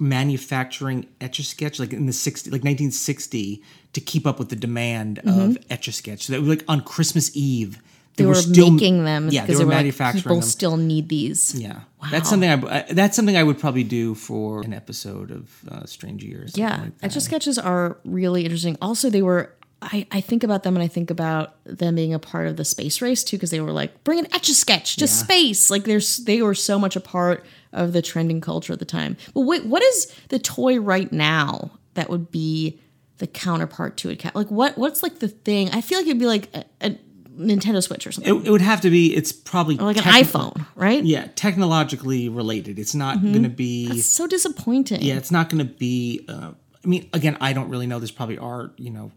manufacturing 0.00 1.06
etch 1.20 1.38
a 1.38 1.42
sketch 1.42 1.78
like 1.78 1.92
in 1.92 2.06
the 2.06 2.12
60 2.12 2.50
like 2.50 2.62
1960 2.62 3.62
to 3.92 4.00
keep 4.00 4.26
up 4.26 4.38
with 4.38 4.48
the 4.48 4.56
demand 4.56 5.18
of 5.26 5.58
etch 5.68 5.88
a 5.88 5.92
sketch. 5.92 6.24
So 6.24 6.32
that 6.32 6.40
was 6.40 6.48
like 6.48 6.64
on 6.68 6.80
Christmas 6.80 7.30
Eve 7.36 7.80
Mm-hmm. 8.20 8.22
They, 8.22 8.26
were, 8.26 8.34
still 8.34 8.70
making 8.70 9.04
them 9.04 9.28
Yeah, 9.30 9.42
because 9.42 9.58
they 9.58 9.58
they 9.58 9.64
were 9.64 9.68
were 9.68 9.74
like, 9.74 9.78
manufacturing 9.78 10.22
people 10.22 10.40
them. 10.40 10.42
still 10.42 10.76
need 10.76 11.08
these. 11.08 11.54
yeah, 11.54 11.80
wow. 12.02 12.08
that's 12.10 12.28
something 12.28 12.50
I, 12.50 12.78
I 12.78 12.92
that's 12.92 13.16
something 13.16 13.36
I 13.36 13.42
would 13.42 13.58
probably 13.58 13.84
do 13.84 14.14
for 14.14 14.62
an 14.62 14.74
episode 14.74 15.30
of 15.30 15.50
uh, 15.70 15.86
Strange 15.86 16.24
Years. 16.24 16.56
Yeah, 16.56 16.82
like 16.82 16.92
etch 17.02 17.16
a 17.16 17.20
sketches 17.20 17.58
are 17.58 17.98
really 18.04 18.44
interesting. 18.44 18.76
Also, 18.80 19.10
they 19.10 19.22
were. 19.22 19.54
I, 19.82 20.06
I 20.10 20.20
think 20.20 20.44
about 20.44 20.62
them 20.62 20.76
and 20.76 20.82
I 20.82 20.88
think 20.88 21.10
about 21.10 21.54
them 21.64 21.94
being 21.94 22.12
a 22.12 22.18
part 22.18 22.46
of 22.46 22.58
the 22.58 22.66
space 22.66 23.00
race 23.00 23.24
too, 23.24 23.38
because 23.38 23.50
they 23.50 23.62
were 23.62 23.72
like, 23.72 24.04
bring 24.04 24.18
an 24.18 24.26
etch 24.34 24.50
a 24.50 24.54
sketch 24.54 24.96
to 24.96 25.08
space. 25.08 25.70
Like, 25.70 25.84
there's 25.84 26.18
they 26.18 26.42
were 26.42 26.54
so 26.54 26.78
much 26.78 26.96
a 26.96 27.00
part 27.00 27.46
of 27.72 27.92
the 27.92 28.02
trending 28.02 28.40
culture 28.40 28.72
at 28.72 28.78
the 28.78 28.84
time. 28.84 29.16
But 29.34 29.42
wait, 29.42 29.64
what 29.66 29.82
is 29.82 30.14
the 30.28 30.38
toy 30.38 30.78
right 30.80 31.10
now 31.12 31.70
that 31.94 32.10
would 32.10 32.30
be 32.30 32.80
the 33.18 33.26
counterpart 33.26 33.96
to 33.98 34.10
it? 34.10 34.24
Like, 34.34 34.50
what 34.50 34.76
what's 34.78 35.02
like 35.02 35.18
the 35.20 35.28
thing? 35.28 35.70
I 35.70 35.80
feel 35.80 35.98
like 35.98 36.06
it'd 36.06 36.18
be 36.18 36.26
like 36.26 36.48
a, 36.54 36.64
a 36.80 36.98
Nintendo 37.38 37.82
Switch 37.82 38.06
or 38.06 38.12
something, 38.12 38.36
It, 38.42 38.46
it 38.48 38.50
would 38.50 38.60
have 38.60 38.82
to 38.82 38.90
be. 38.90 39.14
It's 39.14 39.32
probably 39.32 39.78
or 39.78 39.84
like 39.84 39.96
an 39.96 40.02
iPhone, 40.02 40.66
right? 40.74 41.02
Yeah, 41.02 41.28
technologically 41.36 42.28
related. 42.28 42.78
It's 42.78 42.94
not 42.94 43.16
Mm-hmm. 43.18 43.30
going 43.30 43.42
to 43.44 43.48
be. 43.48 43.88
It's 43.90 44.06
so 44.06 44.26
disappointing. 44.26 45.00
Yeah, 45.02 45.14
it's 45.14 45.30
not 45.30 45.48
going 45.48 45.66
to 45.66 45.72
be. 45.72 46.24
Uh, 46.28 46.52
I 46.84 46.88
mean, 46.88 47.08
again, 47.14 47.36
I 47.40 47.52
don't 47.54 47.68
really 47.70 47.86
know. 47.86 47.98
There's 47.98 48.10
probably 48.10 48.36
are 48.38 48.72
you 48.76 48.90
know 48.90 49.10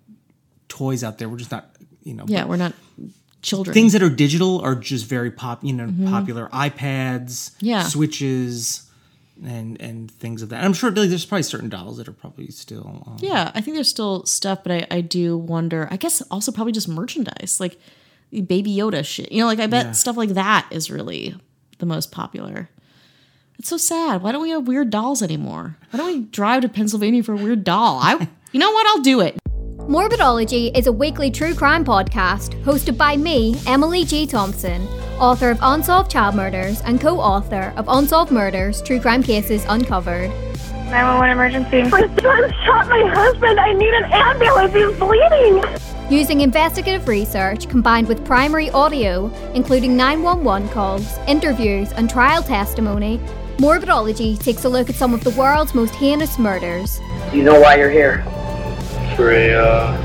toys 0.70 1.04
out 1.04 1.18
there. 1.18 1.28
We're 1.28 1.38
just 1.38 1.52
not 1.52 1.70
you 2.04 2.14
know. 2.14 2.24
yeah, 2.28 2.42
but 2.44 2.50
we're 2.50 2.58
not 2.58 2.74
children. 3.44 3.74
things 3.76 3.94
that 3.94 4.02
are 4.02 4.10
digital 4.10 4.60
are 4.62 4.74
just 4.76 5.06
very 5.06 5.30
pop. 5.30 5.64
You 5.64 5.74
know, 5.74 6.10
popular 6.10 6.48
iPads, 6.50 7.52
Mm-hmm. 7.52 7.66
Yeah. 7.66 7.84
switches, 7.84 8.90
and 9.46 9.80
and 9.82 10.10
things 10.10 10.42
of 10.42 10.50
that. 10.50 10.64
I'm 10.64 10.74
sure 10.74 10.90
like, 10.92 11.10
there's 11.10 11.26
probably 11.26 11.44
certain 11.44 11.70
dolls 11.70 11.98
that 11.98 12.08
are 12.08 12.14
probably 12.14 12.48
still. 12.50 13.04
Um, 13.06 13.18
Yeah, 13.20 13.52
I 13.54 13.62
think 13.62 13.76
there's 13.76 13.90
still 13.90 14.26
stuff, 14.26 14.60
but 14.64 14.72
I, 14.72 14.88
I 14.90 15.02
do 15.02 15.38
wonder. 15.38 15.88
I 15.92 15.98
guess 15.98 16.22
also 16.32 16.52
probably 16.52 16.74
just 16.74 16.88
merchandise, 16.88 17.58
like 17.60 17.78
Baby 18.32 18.76
Yoda 18.76 19.06
shit. 19.06 19.32
You 19.32 19.42
know, 19.42 19.48
like 19.48 19.60
I 19.60 19.68
bet 19.68 19.96
stuff 19.96 20.18
like 20.18 20.30
that 20.30 20.68
is 20.72 20.90
really 20.90 21.36
the 21.80 21.86
most 21.86 22.12
popular. 22.12 22.70
It's 23.60 23.70
so 23.70 23.78
sad. 23.78 24.24
Why 24.24 24.32
don't 24.32 24.42
we 24.42 24.50
have 24.50 24.68
weird 24.68 24.90
dolls 24.90 25.22
anymore? 25.22 25.78
Why 25.92 25.98
don't 25.98 26.08
we 26.08 26.22
drive 26.26 26.62
to 26.64 26.70
Pennsylvania 26.70 27.22
for 27.24 27.34
a 27.34 27.38
weird 27.38 27.64
doll? 27.64 28.00
I, 28.02 28.28
you 28.52 28.60
know 28.60 28.72
what? 28.72 28.88
I'll 28.88 29.04
do 29.04 29.22
it. 29.22 29.38
Morbidology 29.88 30.72
is 30.78 30.88
a 30.88 30.92
weekly 30.94 31.30
true 31.30 31.54
crime 31.54 31.84
podcast 31.84 32.58
hosted 32.64 32.98
by 32.98 33.18
me, 33.18 33.60
Emily 33.68 34.06
G. 34.06 34.26
Thompson, 34.26 34.88
author 35.20 35.50
of 35.50 35.60
Unsolved 35.62 36.10
Child 36.10 36.36
Murders 36.36 36.80
and 36.84 37.02
co 37.02 37.20
author 37.20 37.74
of 37.76 37.86
Unsolved 37.90 38.32
Murders 38.32 38.82
True 38.82 39.02
Crime 39.02 39.22
Cases 39.22 39.66
Uncovered. 39.68 40.30
911 40.86 41.30
emergency. 41.32 41.84
My 41.90 42.00
son 42.00 42.54
shot 42.64 42.88
my 42.88 43.12
husband. 43.14 43.60
I 43.60 43.74
need 43.74 43.94
an 43.94 44.06
ambulance. 44.06 44.74
He's 44.74 44.98
bleeding. 44.98 45.62
Using 46.10 46.40
investigative 46.40 47.10
research 47.10 47.68
combined 47.68 48.08
with 48.08 48.24
primary 48.24 48.70
audio, 48.70 49.30
including 49.54 49.98
911 49.98 50.70
calls, 50.70 51.18
interviews, 51.28 51.92
and 51.92 52.10
trial 52.10 52.42
testimony, 52.42 53.20
Morbidology 53.58 54.42
takes 54.42 54.64
a 54.64 54.70
look 54.70 54.90
at 54.90 54.96
some 54.96 55.14
of 55.14 55.26
the 55.26 55.32
world's 55.32 55.76
most 55.76 55.94
heinous 55.94 56.40
murders. 56.40 57.02
Do 57.32 57.38
you 57.38 57.44
know 57.44 57.60
why 57.60 57.76
you're 57.76 57.92
here? 57.92 58.26
For 59.16 59.32
a 59.32 59.54
uh, 59.54 59.96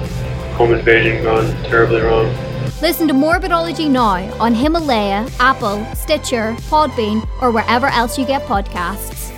home 0.54 0.72
invasion 0.72 1.22
gone 1.22 1.46
terribly 1.64 2.00
wrong. 2.00 2.26
Listen 2.80 3.08
to 3.08 3.14
Morbidology 3.14 3.90
now 3.90 4.16
on 4.40 4.54
Himalaya, 4.54 5.28
Apple, 5.40 5.84
Stitcher, 5.94 6.54
Podbean, 6.68 7.28
or 7.42 7.50
wherever 7.50 7.86
else 7.88 8.18
you 8.18 8.24
get 8.24 8.42
podcasts. 8.42 9.37